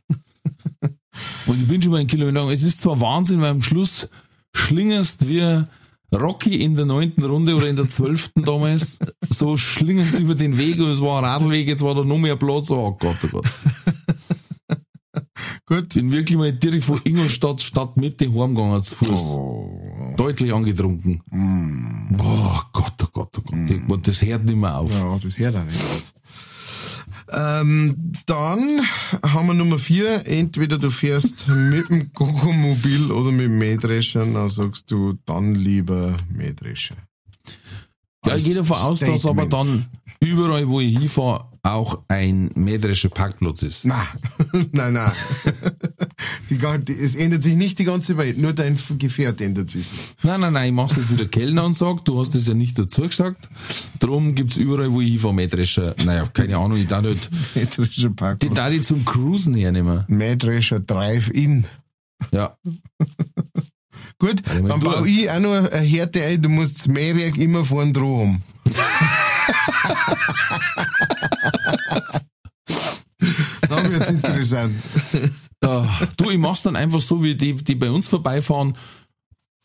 [1.48, 2.50] Und ich bin schon mal einen Kilometer lang.
[2.50, 4.08] Es ist zwar Wahnsinn, weil am Schluss
[4.56, 5.66] schlingerst wie
[6.14, 9.00] Rocky in der neunten Runde oder in der zwölften damals.
[9.30, 12.36] So schlingerst über den Weg und es war ein Radweg, jetzt war da noch mehr
[12.36, 12.72] Platz.
[12.72, 13.46] Oh Gott, oh Gott.
[15.66, 15.94] Gut.
[15.94, 19.22] Bin wirklich mal direkt von Ingolstadt Stadtmitte heimgegangen zu Fuß.
[19.22, 20.14] Oh.
[20.18, 21.22] Deutlich angetrunken.
[22.18, 23.42] Boah, Gott, oh Gott, oh
[23.88, 24.08] Gott.
[24.08, 24.90] Das hört nicht mehr auf.
[24.90, 26.14] Ja, das hört auch nicht auf.
[27.32, 28.82] Ähm, dann
[29.24, 30.26] haben wir Nummer vier.
[30.28, 34.26] Entweder du fährst mit dem Kokomobil oder mit dem Mähdrescher.
[34.26, 36.96] Dann sagst du dann lieber Mähdrescher.
[38.26, 39.86] Ja, ich gehe davon aus, dass aber dann
[40.20, 43.86] überall, wo ich hinfahre, auch ein mähdrescher Parkplatz ist.
[43.86, 44.02] Na,
[44.72, 45.12] nein, nein.
[46.50, 49.86] Die, die, es ändert sich nicht die ganze Welt, nur dein Gefährt ändert sich.
[50.24, 52.78] Nein, nein, nein, ich mach's jetzt wieder Kellner und sag, du hast das ja nicht
[52.80, 53.48] dazu gesagt.
[54.00, 55.96] Drum gibt's überall, wo ich hinfahre, mähdrescher.
[56.06, 58.56] Naja, keine Ahnung, ich darf halt, Mähdrescher die Parkplatz.
[58.56, 60.06] darf ich zum Cruisen hernehmen.
[60.08, 61.66] Mähdrescher Drive-In.
[62.32, 62.58] Ja.
[64.20, 67.38] Gut, ich mein, dann baue ich auch noch eine Härte ein, du musst das Mähwerk
[67.38, 68.44] immer vorn dran haben.
[73.70, 74.76] Dann wird's interessant.
[75.62, 75.86] Ah,
[76.18, 78.76] du, ich mach's dann einfach so, wie die, die bei uns vorbeifahren.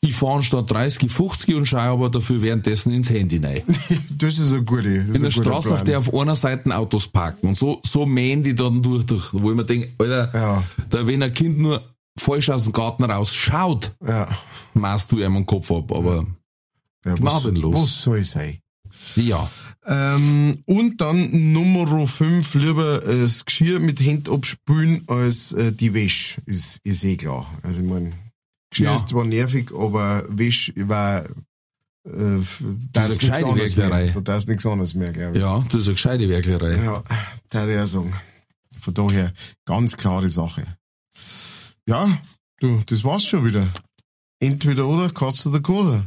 [0.01, 3.63] Ich fahre statt 30, 50 und schaue aber dafür währenddessen ins Handy rein.
[4.19, 5.05] Das ist eine gute.
[5.07, 7.49] Das In der Straße, auf der auf einer Seite Autos parken.
[7.49, 10.63] Und so, so mähen die dann durch, durch, wo ich mir denke, Alter, Ja.
[10.91, 11.83] da wenn ein Kind nur
[12.19, 14.29] falsch aus dem Garten rausschaut, Ja.
[14.75, 15.91] machst du ihm den Kopf ab.
[15.93, 16.27] Aber
[17.07, 17.75] ja was, Gnadenlos.
[17.83, 18.59] was soll sein?
[19.17, 19.49] ja,
[19.87, 25.93] Ähm, und dann Nummer 5, lieber äh, das Geschirr mit Hand abspülen als äh, die
[25.93, 27.47] Wäsche, ist, ist eh klar.
[27.63, 28.15] Also ich mein,
[28.71, 28.95] Geschirr Ja.
[28.95, 31.29] ist zwar nervig, aber Wäsche war äh,
[32.05, 33.91] da eine ist nichts gescheite anderes mehr.
[33.91, 34.21] Werklerei.
[34.23, 35.43] Da ist nichts anderes mehr, glaube ich.
[35.43, 36.77] ja, das ist eine gescheite Werklerei.
[36.85, 37.03] Ja,
[37.51, 38.15] da ich auch sagen.
[38.81, 39.33] Von daher
[39.65, 40.67] ganz klare Sache.
[41.87, 42.19] Ja,
[42.61, 43.67] du, das war's schon wieder.
[44.41, 46.05] Entweder oder, Katz oder Koda.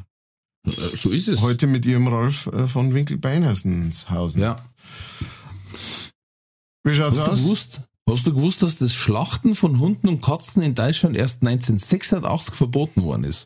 [0.67, 1.41] Äh, So ist es.
[1.41, 4.41] Heute mit ihrem Ralf äh, von Winkel-Beinhausenshausen.
[4.41, 4.57] ja.
[6.83, 7.41] Wie schaut's Hast du, aus?
[7.43, 12.55] gewusst, hast du gewusst, dass das Schlachten von Hunden und Katzen in Deutschland erst 1986
[12.55, 13.45] verboten worden ist?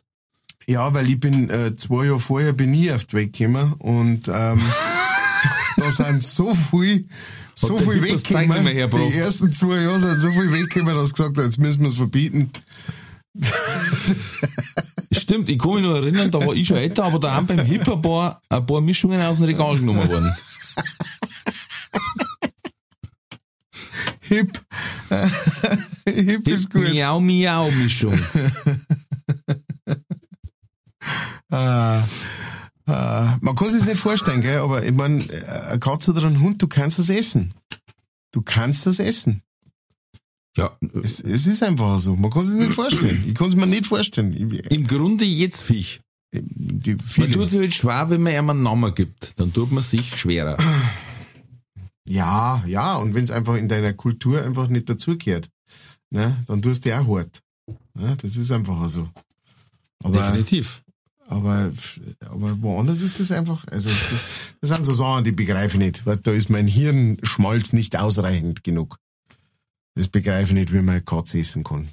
[0.68, 4.28] Ja, weil ich bin äh, zwei Jahre vorher bin ich auf die Weg gekommen und
[4.28, 4.60] ähm,
[5.76, 7.08] da sind so viel,
[7.54, 8.64] so Hat viel weggekommen.
[9.10, 11.88] Die ersten zwei Jahre sind so viel weggekommen, dass ich gesagt habe, jetzt müssen wir
[11.88, 12.52] es verbieten.
[15.12, 17.60] Stimmt, ich kann mich noch erinnern, da war ich schon älter, aber da haben beim
[17.60, 20.34] Hip ein paar, ein paar Mischungen aus dem Regal genommen worden.
[24.20, 24.62] Hip.
[26.06, 26.88] Hip ist gut.
[26.92, 28.18] Miau, Miau Mischung.
[31.50, 32.02] Ah,
[32.86, 34.60] ah, man kann sich nicht vorstellen, gell?
[34.60, 35.22] aber ich meine,
[35.68, 37.52] eine Katze oder ein Hund, du kannst das essen.
[38.30, 39.42] Du kannst das essen.
[40.56, 40.70] Ja,
[41.02, 42.14] Es, es ist einfach so.
[42.14, 43.24] Man kann sich nicht vorstellen.
[43.26, 44.32] Ich kann es mir nicht vorstellen.
[44.34, 46.00] Ich, im Grunde jetzt Viech.
[46.34, 49.32] die, Man tut sich halt schwer, wenn man ihm einen Namen gibt.
[49.36, 50.56] Dann tut man sich schwerer.
[52.08, 55.48] Ja, ja, und wenn es einfach in deiner Kultur einfach nicht dazugehört,
[56.10, 57.40] ne, dann tust du auch hart.
[57.94, 59.08] Ne, das ist einfach so.
[60.02, 60.82] Aber, Definitiv.
[61.28, 61.72] aber,
[62.20, 64.24] aber woanders ist das einfach, also das,
[64.60, 68.64] das sind so Sachen, die begreife ich nicht, weil da ist mein Hirnschmalz nicht ausreichend
[68.64, 68.98] genug.
[69.94, 71.88] Das begreife ich nicht, wie man Katze essen kann.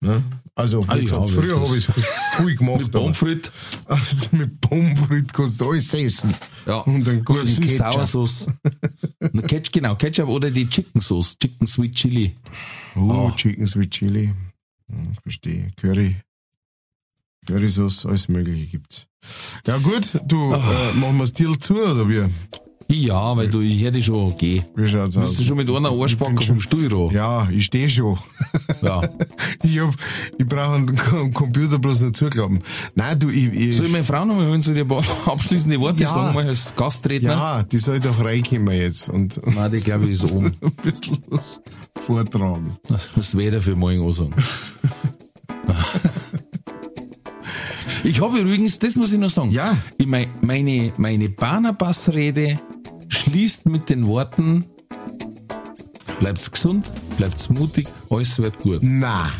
[0.00, 0.22] Ne?
[0.54, 1.94] Also, Ah, gesagt, früher habe ich es
[2.36, 2.92] viel gemacht.
[2.94, 3.50] Mit frites.
[3.86, 6.34] Also mit Pommes frites kannst du alles essen.
[6.66, 6.76] Ja.
[6.80, 7.64] Und einen guten Ketchup.
[7.64, 8.46] Süß-Sauersauce.
[9.32, 11.36] Na, Ketchup, genau, Ketchup oder die Chicken Sauce.
[11.38, 12.36] Chicken Sweet Chili.
[12.96, 13.30] Oh, Oh.
[13.32, 14.32] Chicken Sweet Chili.
[14.88, 15.70] Hm, verstehe.
[15.76, 16.16] Curry.
[17.46, 19.06] Currysauce, alles Mögliche gibt's.
[19.66, 20.90] Ja gut, du, Ah.
[20.90, 22.24] äh, machen wir das Deal zu, oder wie?
[22.94, 24.62] Ja, weil du, ich hätte schon gehen.
[24.76, 25.34] Wie schaut's Du aus?
[25.36, 27.10] bist schon mit einer Arschbacke vom Stuhl ran.
[27.14, 28.18] Ja, ich stehe schon.
[28.82, 29.00] Ja.
[29.62, 29.94] Ich, hab,
[30.36, 32.60] ich brauche einen Computer bloß noch zuklappen.
[32.94, 35.80] Nein, du, ich, ich Soll ich meine Frau nochmal holen, soll ich ein paar abschließende
[35.80, 36.08] Worte Ja.
[36.12, 37.30] sagen, mal als Gastredner?
[37.30, 40.54] ja, die soll doch reinkommen jetzt und, Nein, die glaube ich ist oben.
[40.60, 41.62] ein bisschen was
[41.98, 42.76] vortragen.
[43.16, 44.34] Das Wetter für morgen ansagen.
[48.02, 49.50] Ich habe übrigens, das muss ich noch sagen.
[49.50, 49.76] Ja.
[49.96, 52.60] Ich mein, meine, meine Barnabas-Rede
[53.14, 54.64] schließt mit den Worten,
[56.20, 58.80] bleibt's gesund, bleibt's mutig, alles wird gut.
[58.82, 59.30] Na,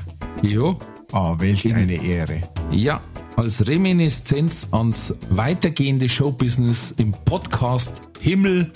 [0.42, 0.76] Ja,
[1.12, 2.42] ah, welch eine Ehre.
[2.70, 3.00] ja,
[3.36, 8.70] als Reminiszenz ans weitergehende Showbusiness im Podcast Himmel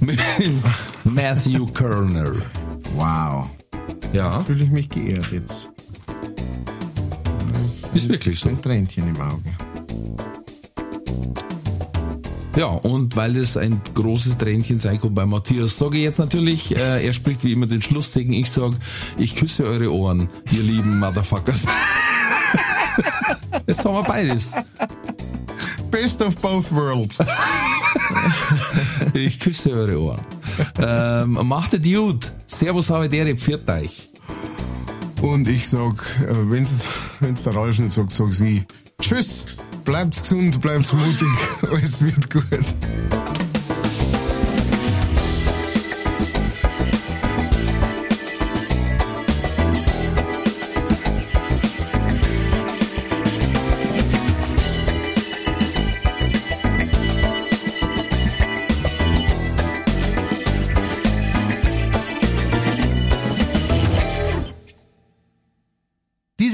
[0.00, 0.18] mit
[1.04, 2.32] Matthew Kerner.
[2.96, 3.46] Wow.
[4.12, 5.70] Ja, Fühle ich mich geehrt jetzt.
[7.94, 8.48] ist wirklich so.
[8.48, 9.50] Ein Tränchen im Auge.
[12.56, 16.76] Ja, und weil das ein großes Tränchen sein kann bei Matthias, sage ich jetzt natürlich,
[16.76, 18.32] äh, er spricht wie immer den Schlusssegen.
[18.32, 18.76] Ich sage,
[19.18, 21.64] ich küsse eure Ohren, ihr lieben Motherfuckers.
[23.66, 24.52] Jetzt haben wir beides.
[25.90, 27.18] Best of both worlds.
[29.14, 30.20] Ich küsse eure Ohren.
[30.78, 32.30] Ähm, macht es gut.
[32.46, 34.10] Servus, habe der, pfiat euch.
[35.22, 36.86] Und ich sag, äh, wenn's,
[37.20, 38.64] wenn's der Ralf nicht sagt, sag sie,
[39.00, 39.46] tschüss,
[39.84, 41.28] bleibt gesund, bleibt mutig,
[41.70, 42.44] alles wird gut.